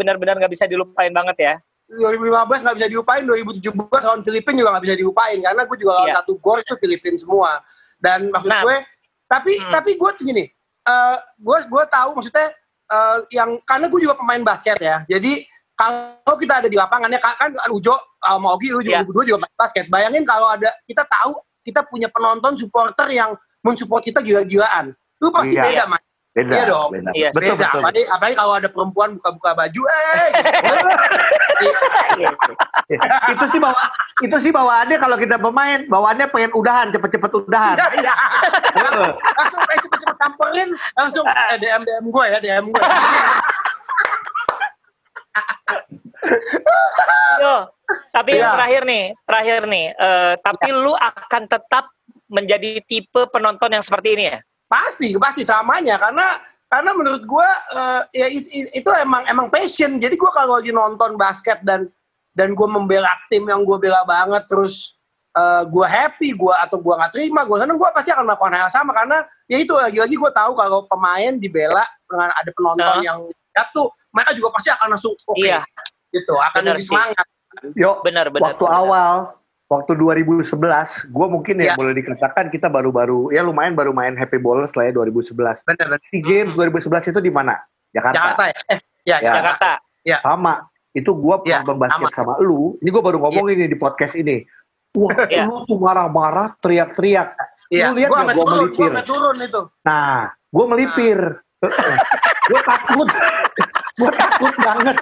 benar-benar 0.00 0.34
nggak 0.42 0.52
bisa 0.52 0.66
dilupain 0.66 1.12
banget 1.14 1.36
ya. 1.38 1.54
2015 1.92 2.64
nggak 2.64 2.76
bisa 2.80 2.88
diupain, 2.88 3.22
2017 3.22 4.02
lawan 4.02 4.22
Filipina 4.24 4.56
juga 4.58 4.70
nggak 4.72 4.84
bisa 4.88 4.96
diupain 4.96 5.38
karena 5.38 5.62
gue 5.68 5.76
juga 5.76 5.92
lawan 5.92 6.08
Iya. 6.08 6.16
satu 6.24 6.32
gol 6.40 6.58
itu 6.60 6.74
Filipina 6.80 7.16
semua. 7.16 7.50
Dan 8.00 8.32
maksud 8.32 8.48
Nah. 8.48 8.62
gue, 8.64 8.76
tapi 9.28 9.52
Hmm. 9.60 9.72
tapi 9.72 9.90
gue 9.94 10.10
tuh 10.16 10.24
gini, 10.24 10.44
eh 10.82 11.16
gue 11.38 11.58
gue 11.68 11.84
tahu 11.86 12.10
maksudnya 12.16 12.48
eh, 12.88 13.18
yang 13.32 13.56
karena 13.64 13.88
gue 13.88 14.00
juga 14.00 14.12
pemain 14.12 14.42
basket 14.42 14.76
ya, 14.76 15.00
jadi 15.08 15.48
kalau 15.72 16.36
kita 16.36 16.60
ada 16.60 16.68
di 16.68 16.76
lapangannya 16.76 17.16
kan, 17.16 17.32
kan 17.40 17.50
Ujo 17.72 17.96
sama 18.20 18.52
Ogi 18.52 18.68
lu 18.68 18.84
juga 18.84 19.00
Iya. 19.00 19.06
berdua 19.08 19.24
juga 19.24 19.38
main 19.40 19.56
basket. 19.56 19.84
Bayangin 19.88 20.22
kalau 20.22 20.52
ada 20.52 20.68
kita 20.84 21.00
tahu 21.08 21.32
kita 21.64 21.80
punya 21.88 22.12
penonton 22.12 22.52
supporter 22.54 23.08
yang 23.08 23.32
mensupport 23.64 24.04
kita 24.04 24.20
gila-gilaan. 24.20 24.92
Lu 25.24 25.32
pasti 25.32 25.56
Iya. 25.56 25.64
beda, 25.64 25.84
Mas. 25.88 26.02
Beda, 26.32 26.48
Iya 26.50 26.64
dong. 26.64 26.88
beda. 26.90 27.10
Iya, 27.12 27.28
betul, 27.30 27.44
beda. 27.52 27.68
betul. 27.68 27.80
Apalagi, 27.82 28.02
apalagi 28.08 28.34
kalau 28.34 28.54
ada 28.56 28.68
perempuan 28.68 29.08
buka-buka 29.20 29.50
baju, 29.52 29.82
eh. 29.84 30.28
itu 33.32 33.44
sih 33.48 33.60
bawa 33.60 33.82
itu 34.18 34.36
sih 34.40 34.50
bawaannya 34.50 34.96
kalau 34.96 35.14
kita 35.14 35.36
pemain 35.36 35.84
bawaannya 35.86 36.26
pengen 36.28 36.52
udahan 36.52 36.90
cepet-cepet 36.90 37.30
udahan 37.38 37.76
Iya, 37.76 37.86
iya. 38.02 38.14
langsung 38.74 39.12
eh, 39.12 39.78
cepet-cepet 39.78 40.16
samperin, 40.18 40.68
langsung 40.94 41.24
eh, 41.24 41.54
DM 41.58 41.82
DM 41.82 42.04
gue 42.08 42.24
ya, 42.26 42.38
DM 42.40 42.64
gue. 42.66 42.82
Yo, 47.38 47.54
tapi 48.10 48.30
Iya. 48.36 48.50
terakhir 48.54 48.82
nih, 48.84 49.04
terakhir 49.22 49.60
nih. 49.66 49.86
eh, 49.92 50.32
tapi 50.38 50.66
lu 50.70 50.92
akan 50.94 51.42
tetap 51.46 51.84
menjadi 52.26 52.80
tipe 52.82 53.28
penonton 53.28 53.68
yang 53.70 53.82
seperti 53.82 54.16
ini 54.16 54.24
ya? 54.28 54.38
Pasti, 54.72 55.12
pasti 55.20 55.42
samanya 55.44 56.00
karena 56.00 56.40
karena 56.64 56.90
menurut 56.96 57.28
gua 57.28 57.44
eh, 57.70 58.00
ya 58.16 58.26
it- 58.32 58.48
it- 58.48 58.72
itu 58.72 58.88
emang 58.96 59.20
emang 59.28 59.52
passion. 59.52 60.00
Jadi 60.00 60.16
gua 60.16 60.32
kalau 60.32 60.56
lagi 60.56 60.72
nonton 60.72 61.20
basket 61.20 61.60
dan 61.60 61.92
dan 62.32 62.56
gua 62.56 62.64
membela 62.64 63.12
tim 63.28 63.44
yang 63.44 63.60
gua 63.62 63.76
bela 63.76 64.00
banget 64.08 64.48
terus 64.48 64.96
eh, 65.32 65.62
gua 65.68 65.84
happy, 65.84 66.32
gua 66.32 66.64
atau 66.64 66.80
gua 66.80 66.96
nggak 67.04 67.12
terima, 67.12 67.44
gua 67.44 67.60
seneng, 67.60 67.76
gua 67.76 67.92
pasti 67.92 68.08
akan 68.08 68.24
melakukan 68.24 68.52
hal 68.56 68.64
yang 68.64 68.72
sama 68.72 68.96
karena 68.96 69.16
ya 69.44 69.60
itu 69.60 69.72
lagi-lagi 69.76 70.16
gua 70.16 70.32
tahu 70.32 70.56
kalau 70.56 70.88
pemain 70.88 71.36
dibela 71.36 71.84
dengan 72.08 72.32
ada 72.32 72.50
penonton 72.56 72.80
Nah. 72.80 73.04
yang 73.04 73.20
jatuh, 73.52 73.88
mereka 74.08 74.32
juga 74.32 74.48
pasti 74.56 74.68
akan 74.72 74.86
langsung 74.96 75.12
oke. 75.12 75.36
Iya. 75.44 75.60
Gitu, 76.08 76.32
akan 76.32 76.60
Bener 76.64 76.76
lebih 76.76 76.84
sih. 76.84 76.92
semangat. 76.92 77.26
yuk 77.76 78.00
Benar, 78.00 78.32
benar. 78.32 78.56
waktu 78.56 78.64
benar. 78.64 78.80
awal 78.80 79.16
waktu 79.72 79.96
2011 79.96 80.52
gue 81.08 81.26
mungkin 81.26 81.54
ya 81.58 81.72
Ya. 81.72 81.74
boleh 81.74 81.96
dikatakan 81.96 82.52
kita 82.52 82.68
baru-baru 82.68 83.32
ya 83.32 83.40
lumayan 83.40 83.72
baru 83.72 83.90
main 83.90 84.12
happy 84.12 84.36
ballers 84.36 84.68
lah 84.76 84.84
ya 84.84 84.92
2011 84.92 85.32
Bener, 85.64 85.86
bener. 85.88 86.00
si 86.04 86.20
games 86.20 86.52
2011 86.52 87.08
itu 87.08 87.20
di 87.20 87.32
mana 87.32 87.56
Jakarta, 87.88 88.16
Jakarta 88.36 88.42
ya? 88.44 88.54
Eh, 88.68 88.78
ya, 89.02 89.16
Ya. 89.18 89.32
Jakarta. 89.40 89.70
sama 90.20 90.54
itu 90.92 91.08
gue 91.08 91.36
Ya, 91.48 91.64
nonton 91.64 91.76
basket 91.80 92.12
sama 92.12 92.36
lu 92.38 92.76
ini 92.78 92.88
gue 92.88 93.00
baru 93.00 93.16
ngomongin 93.18 93.64
nih 93.64 93.70
di 93.72 93.78
podcast 93.80 94.12
ini 94.12 94.44
wah 94.92 95.24
Ya. 95.26 95.48
lu 95.48 95.64
tuh 95.64 95.80
marah-marah 95.80 96.52
teriak-teriak 96.60 97.32
Iya, 97.72 97.88
Lu 97.88 97.96
lihat 97.96 98.08
gua 98.12 98.16
nggak 98.20 98.28
sampai 98.28 98.36
gua 98.36 98.44
turun, 98.44 98.52
gua 98.52 98.60
melipir? 98.60 98.84
sampai 98.84 99.04
turun 99.08 99.36
itu. 99.40 99.60
Nah, 99.80 100.18
gue 100.52 100.66
melipir. 100.68 101.18
gue 102.44 102.60
takut. 102.68 103.08
Gue 103.98 104.10
takut 104.12 104.54
banget. 104.60 104.96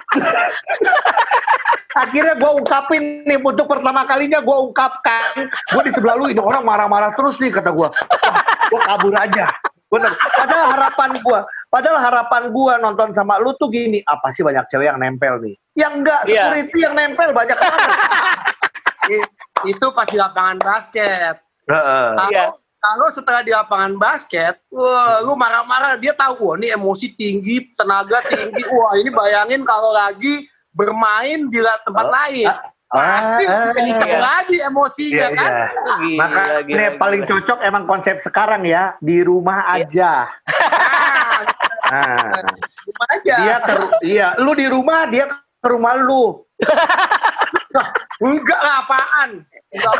Akhirnya 1.91 2.35
gue 2.39 2.51
ungkapin 2.55 3.03
nih 3.27 3.39
untuk 3.39 3.67
pertama 3.67 4.07
kalinya 4.07 4.39
gue 4.39 4.57
ungkapkan. 4.71 5.51
Gue 5.75 5.81
di 5.83 5.91
sebelah 5.91 6.15
lu 6.15 6.31
ini 6.31 6.39
orang 6.39 6.63
marah-marah 6.63 7.11
terus 7.15 7.35
nih 7.39 7.51
kata 7.51 7.71
gue. 7.71 7.87
gue 8.71 8.81
kabur 8.87 9.13
aja. 9.19 9.51
Bener. 9.91 10.11
Padahal 10.15 10.65
harapan 10.71 11.11
gue, 11.19 11.39
padahal 11.67 11.99
harapan 11.99 12.43
gue 12.55 12.73
nonton 12.79 13.11
sama 13.11 13.43
lu 13.43 13.51
tuh 13.59 13.67
gini, 13.67 13.99
apa 14.07 14.31
sih 14.31 14.39
banyak 14.39 14.63
cewek 14.71 14.87
yang 14.87 14.95
nempel 15.03 15.35
nih? 15.43 15.55
Yang 15.75 15.93
enggak, 15.99 16.19
Iya. 16.31 16.43
security 16.47 16.77
yang 16.79 16.95
nempel 16.95 17.29
banyak 17.35 17.57
banget. 17.59 17.89
Itu 19.75 19.91
pas 19.91 20.07
di 20.07 20.15
lapangan 20.15 20.63
basket. 20.63 21.43
Heeh. 21.67 22.07
Kalau 22.15 22.31
Iya. 22.31 22.45
Kalau 22.81 23.07
setelah 23.13 23.45
di 23.45 23.53
lapangan 23.53 23.93
basket, 23.93 24.57
wah, 24.73 25.21
lu 25.21 25.37
marah-marah, 25.37 26.01
dia 26.01 26.17
tahu 26.17 26.33
wah 26.41 26.55
ini 26.57 26.73
emosi 26.73 27.13
tinggi, 27.13 27.69
tenaga 27.77 28.25
tinggi. 28.25 28.65
Wah, 28.67 28.97
ini 28.97 29.13
bayangin 29.13 29.61
kalau 29.61 29.93
lagi 29.93 30.49
bermain 30.73 31.45
di 31.45 31.61
tempat 31.85 32.05
Oh, 32.05 32.11
lain. 32.11 32.49
ah, 32.49 32.57
Pasti 32.91 33.45
ah, 33.47 33.71
kenceng 33.71 34.11
iya. 34.11 34.19
lagi 34.19 34.57
emosinya 34.59 35.15
Iya, 35.15 35.27
kan. 35.31 35.47
iya. 35.47 35.63
Gila, 35.95 36.17
Maka 36.19 36.41
gila, 36.43 36.59
ini 36.59 36.73
gila. 36.83 36.99
paling 36.99 37.21
cocok 37.23 37.59
emang 37.61 37.83
konsep 37.85 38.15
sekarang 38.19 38.65
ya 38.65 38.97
di 38.99 39.17
rumah 39.21 39.61
Iya. 39.63 39.85
aja. 39.85 40.11
Nah, 41.87 42.23
Nah, 42.33 42.55
cuma 42.83 43.03
aja. 43.13 43.35
dia 43.37 43.55
ke 43.63 43.73
iya, 44.01 44.27
lu 44.41 44.51
di 44.51 44.65
rumah, 44.67 45.05
dia 45.05 45.29
ke 45.29 45.67
rumah 45.69 45.95
lu. 45.95 46.43
Enggak 48.19 48.59
lah, 48.59 48.75
apaan. 48.83 49.29
Enggak. 49.71 49.93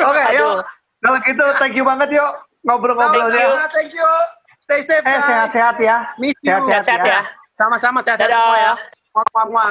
Oke, 0.00 0.22
Aduh. 0.22 0.32
yuk. 0.32 0.58
Kalau 1.04 1.18
gitu, 1.20 1.44
thank 1.60 1.76
you 1.76 1.84
banget 1.84 2.16
yuk 2.16 2.32
Thank 2.32 2.64
ngobrol-ngobrolnya. 2.64 3.44
you, 3.44 3.68
thank 3.68 3.92
you. 3.92 4.10
Stay 4.64 4.80
safe, 4.80 5.04
Eh, 5.04 5.20
sehat-sehat 5.20 5.76
ya. 5.76 6.08
Miss 6.16 6.32
you. 6.40 6.48
Sehat-sehat 6.48 6.88
Sehat-sehat 6.88 7.04
ya. 7.04 7.20
Sama-sama 7.60 8.00
sehat-sehat 8.00 8.32
semua 8.32 8.56
ya. 8.56 8.72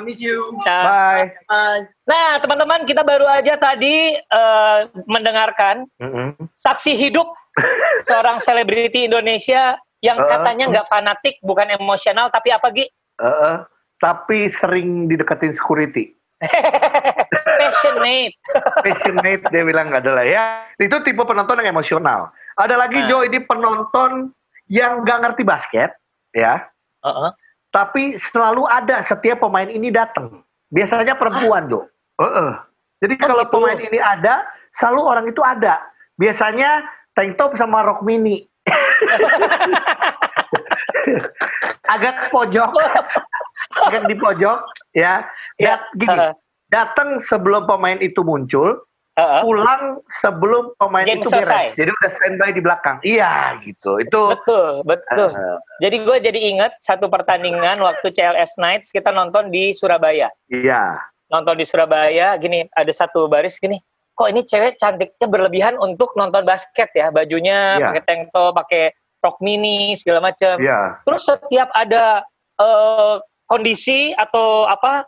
Miss 0.06 0.22
you. 0.22 0.54
Bye. 0.62 1.34
Bye. 1.50 1.90
Nah, 2.06 2.38
teman-teman, 2.38 2.86
kita 2.86 3.02
baru 3.02 3.26
aja 3.26 3.58
tadi 3.58 4.14
eh, 4.16 4.80
mendengarkan 5.10 5.90
Mm-mm. 5.98 6.38
saksi 6.54 6.94
hidup 6.94 7.34
seorang 8.08 8.38
selebriti 8.38 9.10
Indonesia 9.10 9.76
yang 10.06 10.22
Uh. 10.22 10.30
katanya 10.30 10.70
nggak 10.70 10.88
fanatik, 10.88 11.42
bukan 11.42 11.74
emosional, 11.74 12.30
tapi 12.30 12.54
apa 12.54 12.70
Gi? 12.70 12.86
Eh, 13.26 13.56
tapi 13.98 14.54
sering 14.54 15.10
dideketin 15.10 15.58
security. 15.58 16.14
Passionate. 17.62 18.36
Passionate 18.84 19.44
dia 19.50 19.64
bilang 19.64 19.90
nggak 19.90 20.04
ada 20.04 20.12
lah 20.20 20.26
ya. 20.26 20.46
Itu 20.78 21.00
tipe 21.02 21.24
penonton 21.24 21.60
yang 21.60 21.72
emosional. 21.74 22.32
Ada 22.60 22.76
lagi 22.78 23.02
Nah. 23.04 23.10
Jo, 23.10 23.18
ini 23.26 23.40
penonton 23.42 24.30
yang 24.68 25.02
nggak 25.04 25.20
ngerti 25.24 25.44
basket, 25.44 25.90
ya. 26.32 26.68
Heeh. 27.04 27.30
tapi 27.74 28.16
selalu 28.22 28.64
ada 28.70 29.02
setiap 29.02 29.42
pemain 29.42 29.66
ini 29.68 29.90
datang. 29.90 30.46
Biasanya 30.70 31.18
perempuan, 31.18 31.66
Jo. 31.68 31.90
Heeh. 32.22 32.52
Jadi 33.02 33.14
Oh, 33.18 33.26
kalau 33.28 33.44
gitu. 33.44 33.54
pemain 33.60 33.80
ini 33.82 34.00
ada, 34.00 34.46
selalu 34.78 35.02
orang 35.02 35.26
itu 35.28 35.42
ada. 35.42 35.82
Biasanya 36.16 36.86
tank 37.18 37.36
top 37.36 37.58
sama 37.58 37.82
rok 37.82 38.06
mini. 38.06 38.46
Agak 41.84 42.32
pojok, 42.32 42.72
agak 43.82 44.04
di 44.06 44.16
pojok, 44.16 44.58
ya. 44.92 45.26
Ya, 45.56 45.80
Dat- 45.80 45.90
gini, 45.96 46.18
datang 46.68 47.18
sebelum 47.20 47.66
pemain 47.66 47.98
itu 47.98 48.22
muncul, 48.22 48.82
pulang 49.14 50.02
sebelum 50.20 50.74
pemain 50.76 51.06
Game 51.06 51.22
itu 51.22 51.30
selesai. 51.30 51.70
beres. 51.70 51.78
Jadi 51.78 51.90
udah 51.92 52.10
standby 52.12 52.50
di 52.50 52.62
belakang. 52.62 52.98
Iya, 53.02 53.62
gitu. 53.62 54.02
Itu 54.02 54.34
Betul, 54.34 54.82
betul. 54.84 55.30
eh, 55.32 55.58
Jadi 55.80 55.96
gue 56.02 56.18
jadi 56.20 56.40
inget 56.50 56.74
satu 56.80 57.06
pertandingan 57.08 57.78
waktu 57.78 58.10
CLS 58.10 58.58
Knights 58.58 58.90
kita 58.90 59.10
nonton 59.10 59.50
di 59.50 59.70
Surabaya. 59.72 60.34
iya. 60.48 60.98
Nonton 61.30 61.58
di 61.58 61.66
Surabaya, 61.66 62.38
gini 62.38 62.66
ada 62.70 62.90
satu 62.90 63.26
baris 63.26 63.58
gini. 63.58 63.78
Kok 64.14 64.30
ini 64.30 64.46
cewek 64.46 64.78
cantiknya 64.78 65.26
berlebihan 65.26 65.74
untuk 65.76 66.14
nonton 66.14 66.46
basket 66.46 66.94
ya? 66.94 67.10
Bajunya 67.10 67.78
Iya. 67.78 67.86
pakai 67.90 68.04
tank 68.06 68.22
top, 68.30 68.54
pakai 68.56 68.84
rok 69.18 69.42
mini 69.42 69.94
segala 69.94 70.22
macam. 70.24 70.58
Iya. 70.58 71.02
Terus 71.02 71.22
setiap 71.24 71.70
ada 71.74 72.22
eh, 72.54 73.16
kondisi 73.48 74.16
atau 74.16 74.66
apa 74.68 75.06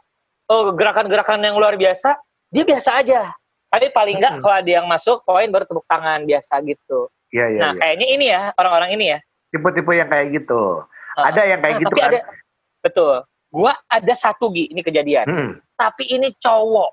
eh, 0.51 0.69
gerakan-gerakan 0.75 1.41
yang 1.43 1.57
luar 1.57 1.75
biasa, 1.79 2.15
dia 2.51 2.63
biasa 2.63 3.01
aja. 3.01 3.31
Tapi 3.71 3.91
paling 3.91 4.21
nggak 4.21 4.33
Mm-mm. 4.39 4.43
kalau 4.45 4.55
ada 4.55 4.71
yang 4.71 4.87
masuk 4.87 5.19
poin 5.27 5.51
baru 5.51 5.67
tepuk 5.67 5.83
tangan 5.91 6.23
biasa 6.23 6.63
gitu. 6.63 7.11
Iya, 7.35 7.45
iya, 7.51 7.59
nah 7.59 7.71
iya. 7.75 7.79
kayaknya 7.81 8.07
ini 8.07 8.25
ya 8.31 8.41
orang-orang 8.55 8.89
ini 8.95 9.05
ya. 9.11 9.19
Tipe-tipe 9.51 9.91
yang 9.91 10.07
kayak 10.07 10.27
gitu. 10.31 10.61
Uh, 11.15 11.25
Ada 11.27 11.41
yang 11.43 11.59
kayak 11.59 11.75
nah, 11.75 11.81
gitu 11.83 11.91
tapi 11.91 11.99
kan. 11.99 12.09
ada 12.11 12.19
betul. 12.79 13.15
Gua 13.51 13.73
ada 13.87 14.13
satu 14.15 14.51
gi 14.51 14.71
ini 14.71 14.83
kejadian. 14.83 15.25
Hmm, 15.27 15.51
Tapi 15.75 16.03
ini 16.11 16.31
cowok. 16.39 16.91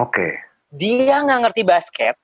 Oke. 0.00 0.40
Dia 0.72 1.20
nggak 1.20 1.40
ngerti 1.48 1.62
basket, 1.68 2.16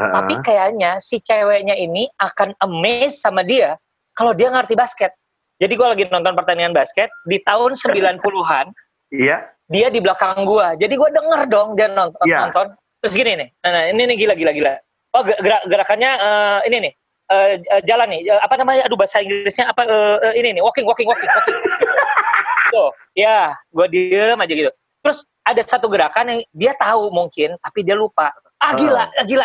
Heeh. 0.00 0.12
tapi 0.12 0.34
kayaknya 0.40 0.96
si 1.04 1.20
ceweknya 1.20 1.76
ini 1.76 2.08
akan 2.16 2.56
amazed 2.64 3.20
sama 3.20 3.44
dia 3.44 3.76
kalau 4.16 4.32
dia 4.32 4.48
ngerti 4.48 4.72
basket. 4.72 5.12
Jadi 5.60 5.72
gua 5.76 5.92
lagi 5.92 6.08
nonton 6.08 6.32
pertandingan 6.32 6.72
basket 6.72 7.12
di 7.28 7.36
tahun 7.44 7.76
90-an, 7.76 8.72
Iya. 9.12 9.44
dia 9.68 9.86
di 9.92 10.00
belakang 10.00 10.48
gua. 10.48 10.72
Jadi 10.74 10.96
gua 10.96 11.12
denger 11.12 11.40
dong 11.52 11.76
dia 11.76 11.92
nonton 11.92 12.24
Iya. 12.24 12.48
nonton. 12.48 12.72
Terus 13.04 13.12
gini 13.12 13.32
nih. 13.36 13.48
Nah, 13.60 13.70
nah, 13.70 13.84
ini 13.92 14.02
nih 14.08 14.16
gila 14.16 14.34
gila 14.36 14.52
gila. 14.52 14.72
Oh, 15.12 15.22
ge- 15.26 15.40
gerak 15.40 15.62
gerakannya 15.68 16.10
eh, 16.16 16.58
ini 16.72 16.76
nih. 16.88 16.92
Eh, 17.30 17.48
eh, 17.60 17.80
jalan 17.84 18.08
nih. 18.08 18.20
Eh, 18.28 18.40
apa 18.40 18.54
namanya? 18.56 18.82
Aduh 18.88 18.96
bahasa 18.96 19.20
Inggrisnya 19.20 19.68
apa 19.68 19.84
eh, 19.84 20.16
eh, 20.30 20.34
ini 20.40 20.48
nih, 20.56 20.62
walking 20.64 20.88
walking 20.88 21.04
walking 21.08 21.28
walking. 21.28 21.56
Tuh, 22.74 22.90
ya, 23.18 23.52
gua 23.74 23.86
diem 23.90 24.38
aja 24.38 24.52
gitu. 24.54 24.70
Terus 25.02 25.26
ada 25.42 25.60
satu 25.64 25.90
gerakan 25.90 26.28
yang 26.30 26.40
dia 26.54 26.72
tahu 26.78 27.10
mungkin 27.10 27.58
tapi 27.60 27.82
dia 27.82 27.96
lupa. 27.98 28.30
Ah 28.60 28.72
gila, 28.76 29.08
ah, 29.12 29.24
gila. 29.26 29.44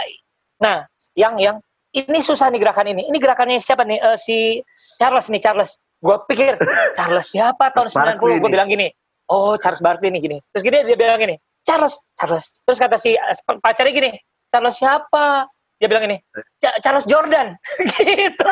Nah, 0.62 0.86
yang 1.18 1.40
yang 1.40 1.58
ini 1.96 2.20
susah 2.20 2.52
nih 2.52 2.60
gerakan 2.60 2.92
ini. 2.92 3.08
Ini 3.08 3.18
gerakannya 3.18 3.58
siapa 3.58 3.88
nih? 3.88 3.98
Eh, 4.04 4.18
si 4.20 4.38
Charles 5.00 5.32
nih, 5.32 5.40
Charles. 5.40 5.80
Gue 6.06 6.18
pikir 6.30 6.54
Charles 6.94 7.26
siapa 7.26 7.74
tahun 7.74 7.90
90? 7.90 7.98
Barkley 7.98 8.38
Gue 8.38 8.52
bilang 8.54 8.70
gini, 8.70 8.88
oh 9.28 9.58
Charles 9.58 9.82
Barkley 9.82 10.14
nih 10.14 10.22
gini. 10.22 10.38
Terus 10.54 10.62
gini 10.62 10.78
dia 10.86 10.94
bilang 10.94 11.18
gini, 11.18 11.36
Charles, 11.66 11.98
Charles. 12.14 12.46
Terus 12.62 12.78
kata 12.78 13.02
si 13.02 13.18
eh, 13.18 13.38
pacarnya 13.58 13.90
gini, 13.90 14.10
Charles 14.54 14.78
siapa? 14.78 15.50
Dia 15.76 15.92
bilang 15.92 16.06
gini, 16.06 16.18
"Ca- 16.62 16.78
Charles 16.80 17.04
Jordan. 17.04 17.58
gitu. 17.98 18.50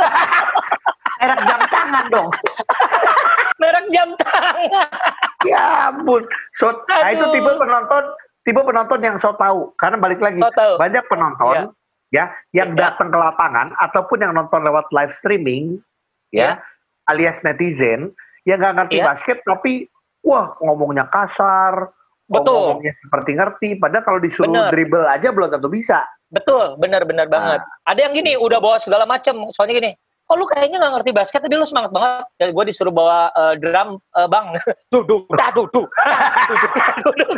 Merek 1.21 1.39
jam 1.45 1.61
tangan 1.69 2.05
dong. 2.11 2.29
Merek 3.63 3.85
jam 3.93 4.09
tangan. 4.19 4.89
Ya 5.47 5.87
ampun. 5.87 6.25
So, 6.59 6.73
nah 6.89 7.07
itu 7.11 7.23
tipe 7.31 7.51
penonton, 7.53 8.03
tipe 8.43 8.59
penonton 8.59 8.99
yang 8.99 9.15
so 9.15 9.31
tahu. 9.39 9.71
Karena 9.79 9.95
balik 10.01 10.19
lagi, 10.19 10.41
So 10.41 10.51
tahu. 10.51 10.75
banyak 10.75 11.03
penonton 11.07 11.71
ya 12.13 12.29
yang 12.53 12.77
Ya. 12.77 12.91
datang 12.93 13.09
ke 13.09 13.17
lapangan 13.17 13.73
ataupun 13.81 14.21
yang 14.21 14.33
nonton 14.37 14.61
lewat 14.61 14.85
live 14.93 15.09
streaming, 15.17 15.79
ya, 16.29 16.61
alias 17.09 17.39
netizen 17.43 18.11
yang 18.43 18.59
nggak 18.59 18.75
ngerti 18.83 18.97
Ya. 18.99 19.05
basket 19.11 19.37
tapi 19.43 19.87
wah 20.23 20.55
ngomongnya 20.63 21.07
kasar, 21.11 21.91
Betul. 22.27 22.79
ngomongnya 22.79 22.93
seperti 23.03 23.31
ngerti. 23.35 23.69
Padahal 23.79 24.03
kalau 24.07 24.19
disuruh 24.23 24.49
Bener. 24.51 24.71
dribble 24.71 25.05
aja 25.07 25.27
belum 25.31 25.49
tentu 25.51 25.67
bisa. 25.67 26.03
Betul, 26.33 26.79
benar-benar 26.81 27.29
banget. 27.29 27.61
Ada 27.85 28.09
yang 28.09 28.13
gini, 28.17 28.33
udah 28.33 28.57
bawa 28.57 28.81
segala 28.81 29.05
macam. 29.05 29.53
Soalnya 29.53 29.77
gini, 29.77 29.91
oh 30.31 30.35
lu 30.39 30.49
kayaknya 30.49 30.81
nggak 30.81 30.93
ngerti 30.97 31.11
basket, 31.13 31.39
tapi 31.45 31.53
lu 31.53 31.67
semangat 31.67 31.93
banget. 31.93 32.25
Ya, 32.41 32.47
gue 32.49 32.63
disuruh 32.65 32.89
bawa 32.89 33.29
eh, 33.37 33.53
drum, 33.61 34.01
eh, 34.01 34.27
bang. 34.27 34.45
Duduk, 34.89 35.29
duduk, 35.29 35.37
dah, 35.37 35.49
duduk, 35.53 35.87
duduk. 37.05 37.29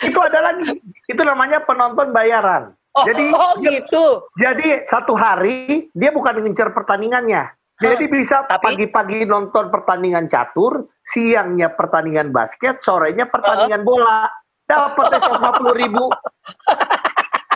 Itu 0.00 0.18
ada 0.24 0.40
lagi. 0.40 0.72
Itu 1.04 1.20
namanya 1.20 1.60
penonton 1.68 2.16
bayaran. 2.16 2.72
Oh, 2.96 3.04
Jadi 3.04 3.28
oh 3.38 3.52
gitu. 3.60 4.04
Jadi 4.40 4.88
satu 4.88 5.12
hari 5.14 5.92
dia 5.92 6.10
bukan 6.10 6.40
ngincer 6.40 6.72
pertandingannya. 6.72 7.44
Jadi 7.80 8.04
bisa 8.06 8.44
Tapi- 8.44 8.60
pagi-pagi 8.62 9.24
nonton 9.24 9.72
pertandingan 9.72 10.28
catur, 10.28 10.84
siangnya 11.02 11.72
pertandingan 11.72 12.28
basket, 12.28 12.84
sorenya 12.84 13.24
pertandingan 13.24 13.82
bola. 13.82 14.28
Dapat 14.68 15.16
150 15.16 15.72
ribu. 15.80 16.06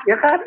ya 0.04 0.16
kan? 0.16 0.40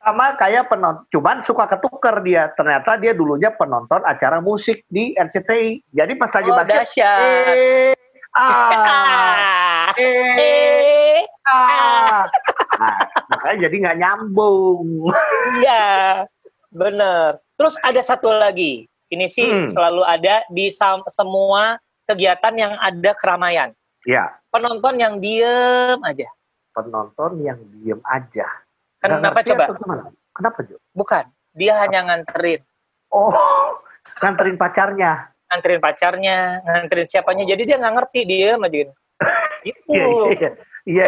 Sama 0.00 0.36
kayak 0.36 0.68
penonton, 0.68 1.04
cuman 1.08 1.40
suka 1.40 1.64
ketuker 1.66 2.20
dia. 2.20 2.52
Ternyata 2.52 2.96
dia 2.96 3.12
dulunya 3.12 3.48
penonton 3.50 4.00
acara 4.02 4.40
musik 4.40 4.84
di 4.86 5.12
RCTI. 5.14 5.80
Jadi 5.88 6.12
pas 6.16 6.28
lagi 6.28 6.50
Oh, 6.50 6.56
basket, 6.58 6.76
dahsyat. 6.76 7.20
eh, 7.48 7.94
ah, 8.32 8.52
Ah, 8.74 9.86
eh, 10.00 10.36
eh, 10.36 11.20
ah. 11.46 12.24
Nah, 12.74 12.96
makanya 13.30 13.56
jadi 13.64 13.76
nggak 13.78 13.98
nyambung. 13.98 15.08
iya, 15.56 16.24
bener. 16.74 17.38
Terus 17.54 17.78
ada 17.80 18.02
satu 18.02 18.28
lagi. 18.28 18.84
Ini 19.08 19.26
sih 19.30 19.46
Hmm. 19.46 19.70
selalu 19.70 20.02
ada 20.02 20.42
di 20.50 20.68
semua 21.08 21.78
kegiatan 22.04 22.52
yang 22.52 22.74
ada 22.76 23.14
keramaian. 23.14 23.70
Ya, 24.04 24.36
Penonton 24.50 25.00
yang 25.00 25.16
diem 25.16 25.96
aja. 26.02 26.28
penonton 26.74 27.38
yang 27.40 27.56
diem 27.70 28.02
aja. 28.04 28.44
Kenapa 28.98 29.40
coba? 29.40 29.64
Kenapa, 30.34 30.58
Jo? 30.66 30.76
Bukan. 30.90 31.24
Dia 31.54 31.78
hanya 31.78 32.02
nganterin. 32.10 32.60
Oh, 33.08 33.30
nganterin 34.20 34.58
pacarnya. 34.58 35.30
nganterin 35.46 35.78
pacarnya, 35.78 36.58
nganterin 36.66 37.06
siapanya. 37.06 37.46
Jadi 37.46 37.62
dia 37.62 37.78
nggak 37.78 37.94
ngerti, 37.94 38.20
diem 38.26 38.58
aja 38.58 38.74
gitu. 38.74 38.92
Gitu. 39.64 39.86
Iya, 39.88 40.04
iya, 40.34 40.50
iya. 40.84 41.04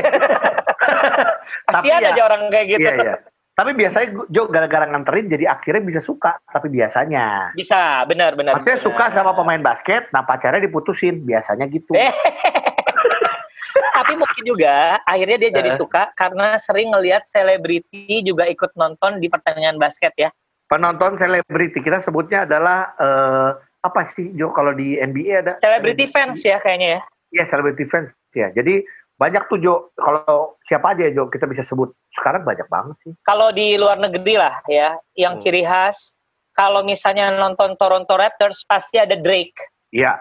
Tapi 1.66 1.88
Kasihan 1.90 2.00
ya, 2.00 2.11
aja 2.14 2.22
orang 2.24 2.42
kayak 2.48 2.66
gitu. 2.72 2.87
Iya, 2.87 2.92
iya. 2.96 3.14
Tapi 3.57 3.73
biasanya 3.73 4.29
Jo 4.29 4.53
gara-gara 4.53 4.85
nganterin 4.85 5.33
jadi 5.33 5.49
akhirnya 5.49 5.81
bisa 5.81 6.01
suka. 6.05 6.37
Tapi 6.45 6.69
biasanya. 6.69 7.57
Bisa, 7.57 8.05
benar, 8.05 8.37
benar. 8.37 8.61
Maksudnya 8.61 8.79
benar. 8.79 8.88
suka 8.92 9.05
sama 9.16 9.33
pemain 9.33 9.64
basket, 9.64 10.12
nah 10.12 10.21
pacarnya 10.29 10.61
diputusin. 10.61 11.25
Biasanya 11.25 11.64
gitu. 11.73 11.97
Eh. 11.97 12.12
Tapi 13.97 14.12
mungkin 14.16 14.45
juga 14.45 15.01
akhirnya 15.09 15.49
dia 15.49 15.51
jadi 15.57 15.73
Eh. 15.73 15.77
suka 15.77 16.12
karena 16.21 16.61
sering 16.61 16.92
ngelihat 16.92 17.25
selebriti 17.25 18.21
juga 18.21 18.45
ikut 18.45 18.77
nonton 18.77 19.25
di 19.25 19.33
pertandingan 19.33 19.81
basket 19.81 20.12
ya. 20.21 20.29
Penonton 20.69 21.16
selebriti 21.16 21.81
kita 21.81 22.05
sebutnya 22.05 22.45
adalah 22.45 22.92
eh, 23.01 23.51
apa 23.81 24.12
sih 24.12 24.37
Jo 24.37 24.53
kalau 24.53 24.77
di 24.77 25.01
NBA 25.01 25.45
ada? 25.49 25.57
Celebrity 25.57 26.05
fans 26.12 26.45
ya 26.45 26.61
kayaknya 26.61 27.01
ya. 27.01 27.03
Iya, 27.40 27.45
celebrity 27.49 27.85
fans 27.88 28.12
ya. 28.37 28.53
Jadi 28.53 28.85
banyak 29.16 29.48
tuh 29.48 29.57
Jo, 29.57 29.74
kalau 29.94 30.61
siapa 30.62 30.92
aja 30.92 31.09
Jo 31.09 31.26
kita 31.26 31.44
bisa 31.44 31.64
sebut. 31.64 31.88
Sekarang 32.12 32.44
banyak 32.44 32.68
banget 32.68 32.96
sih. 33.00 33.12
Kalau 33.22 33.48
di 33.48 33.74
luar 33.74 33.96
negeri 33.96 34.37
lah 34.37 34.61
ya, 34.66 34.92
yang 35.14 35.37
Hmm. 35.37 35.42
ciri 35.42 35.64
khas 35.64 36.14
kalau 36.52 36.81
misalnya 36.81 37.33
nonton 37.33 37.76
Toronto 37.76 38.12
Raptors 38.12 38.64
pasti 38.64 38.96
ada 38.96 39.16
Drake. 39.16 39.57
Iya. 39.90 40.16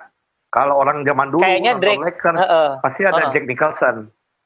Kalau 0.48 0.80
orang 0.80 1.04
zaman 1.04 1.28
dulu 1.30 1.44
Kayaknya 1.44 1.72
nonton 1.76 1.84
Drake. 1.84 2.04
Lakers, 2.06 2.40
Heeh. 2.40 2.70
pasti 2.80 3.02
ada 3.04 3.20
Heeh. 3.20 3.32
Jack 3.32 3.46
Nicholson. 3.46 3.96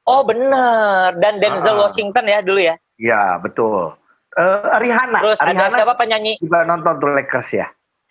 Oh 0.03 0.25
bener, 0.25 1.13
dan 1.21 1.37
Denzel 1.37 1.77
Ah. 1.77 1.85
Washington 1.85 2.25
ya 2.25 2.41
dulu 2.41 2.57
ya. 2.59 2.73
Iya, 2.97 3.37
betul. 3.37 3.93
Eh 4.33 4.77
Rihanna. 4.79 5.21
Terus 5.21 5.37
ada 5.37 5.53
Rihanna 5.53 5.77
siapa 5.77 5.93
penyanyi? 5.93 6.41
juga 6.41 6.65
nonton 6.65 6.97
tuh 6.97 7.13
Lakers 7.13 7.49
ya. 7.51 7.67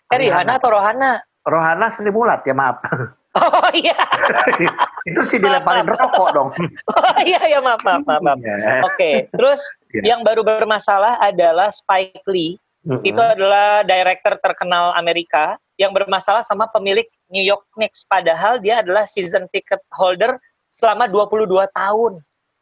Eh, 0.08 0.16
Rihanna 0.16 0.56
atau 0.56 0.70
Rohana? 0.70 1.18
Rohana 1.42 1.90
seni 1.90 2.10
bulat 2.10 2.46
ya 2.46 2.54
maaf. 2.54 2.78
Oh 3.36 3.68
iya, 3.76 3.92
Itu 5.08 5.20
sih 5.28 5.36
dilemparin 5.36 5.84
rokok 5.84 6.28
dong. 6.32 6.48
oh 6.96 7.18
iya 7.22 7.38
ya 7.44 7.60
maaf 7.60 7.84
maaf 7.84 8.02
maaf. 8.08 8.22
maaf. 8.24 8.38
Iya. 8.40 8.80
Oke, 8.88 9.10
terus 9.30 9.60
Iya. 9.92 10.16
yang 10.16 10.20
baru 10.24 10.44
bermasalah 10.44 11.16
adalah 11.20 11.68
Spike 11.68 12.24
Lee. 12.28 12.56
Mm-mm. 12.88 13.04
Itu 13.04 13.20
adalah 13.20 13.84
director 13.84 14.36
terkenal 14.40 14.96
Amerika 14.96 15.56
yang 15.76 15.92
bermasalah 15.92 16.40
sama 16.40 16.68
pemilik 16.72 17.04
New 17.28 17.44
York 17.44 17.64
Knicks. 17.76 18.04
Padahal 18.08 18.60
dia 18.60 18.80
adalah 18.80 19.04
season 19.04 19.44
ticket 19.52 19.80
holder 19.92 20.36
selama 20.68 21.04
22 21.08 21.48
tahun. 21.72 22.12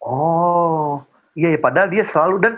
Oh, 0.03 1.03
iya 1.35 1.55
ya, 1.55 1.59
padahal 1.59 1.89
dia 1.91 2.03
selalu 2.07 2.37
dan 2.43 2.53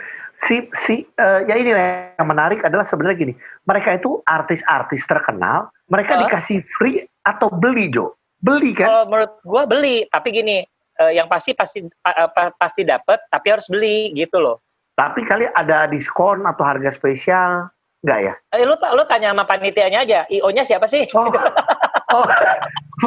si 0.46 0.70
si 0.78 0.94
eh, 1.02 1.40
ya 1.48 1.54
ini 1.58 1.74
yang 1.74 2.28
menarik 2.28 2.62
adalah 2.62 2.86
sebenarnya 2.86 3.18
gini, 3.18 3.34
mereka 3.66 3.98
itu 3.98 4.22
artis-artis 4.22 5.02
terkenal, 5.08 5.70
mereka 5.90 6.14
Hah? 6.14 6.20
dikasih 6.26 6.62
free 6.78 7.02
atau 7.26 7.50
beli 7.50 7.90
Jo, 7.90 8.14
beli 8.42 8.76
kan? 8.76 8.86
Kalau 8.86 9.04
menurut 9.10 9.32
gua 9.42 9.62
beli, 9.66 10.06
tapi 10.10 10.30
gini, 10.30 10.62
eh, 10.98 11.12
yang 11.14 11.26
pasti 11.26 11.54
pasti 11.54 11.82
pa- 12.02 12.30
pa- 12.30 12.54
pasti 12.54 12.86
dapat, 12.86 13.18
tapi 13.32 13.46
harus 13.50 13.66
beli 13.66 14.14
gitu 14.14 14.38
loh. 14.38 14.62
Tapi 14.98 15.22
kali 15.22 15.46
ada 15.54 15.86
diskon 15.86 16.42
atau 16.46 16.66
harga 16.66 16.90
spesial, 16.90 17.70
enggak 18.02 18.20
ya? 18.30 18.34
Eh, 18.54 18.66
lu 18.66 18.74
lu 18.74 19.02
tanya 19.06 19.30
sama 19.34 19.46
panitianya 19.46 20.02
aja, 20.02 20.20
IO-nya 20.30 20.62
siapa 20.66 20.86
sih? 20.90 21.06
Oh, 21.14 21.26
oh, 22.14 22.24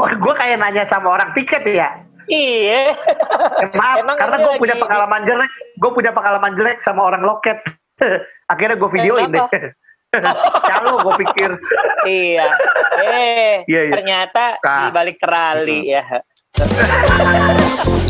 gue 0.24 0.34
kayak 0.36 0.60
nanya 0.60 0.84
sama 0.88 1.15
orang 1.20 1.32
tiket 1.36 1.63
ya. 1.67 1.91
Iya. 2.28 2.94
Eh, 3.62 3.70
maaf, 3.74 3.98
Emang 4.02 4.18
karena 4.18 4.36
gue 4.38 4.54
punya 4.58 4.76
pengalaman 4.76 5.22
jelek, 5.24 5.52
gue 5.78 5.92
punya 5.92 6.12
pengalaman 6.12 6.52
jelek 6.54 6.78
sama 6.82 7.02
orang 7.06 7.24
loket. 7.24 7.58
Akhirnya 8.52 8.76
gue 8.76 8.90
videoin 8.92 9.30
deh. 9.30 9.42
Calo 10.68 11.00
gue 11.00 11.14
pikir. 11.24 11.52
iya. 12.04 12.52
Eh, 13.00 13.64
Iya, 13.64 13.82
iya. 13.88 13.94
ternyata 13.96 14.44
Nah. 14.60 14.80
di 14.84 14.88
balik 14.92 15.18
terali 15.18 15.80
ya. 15.88 16.04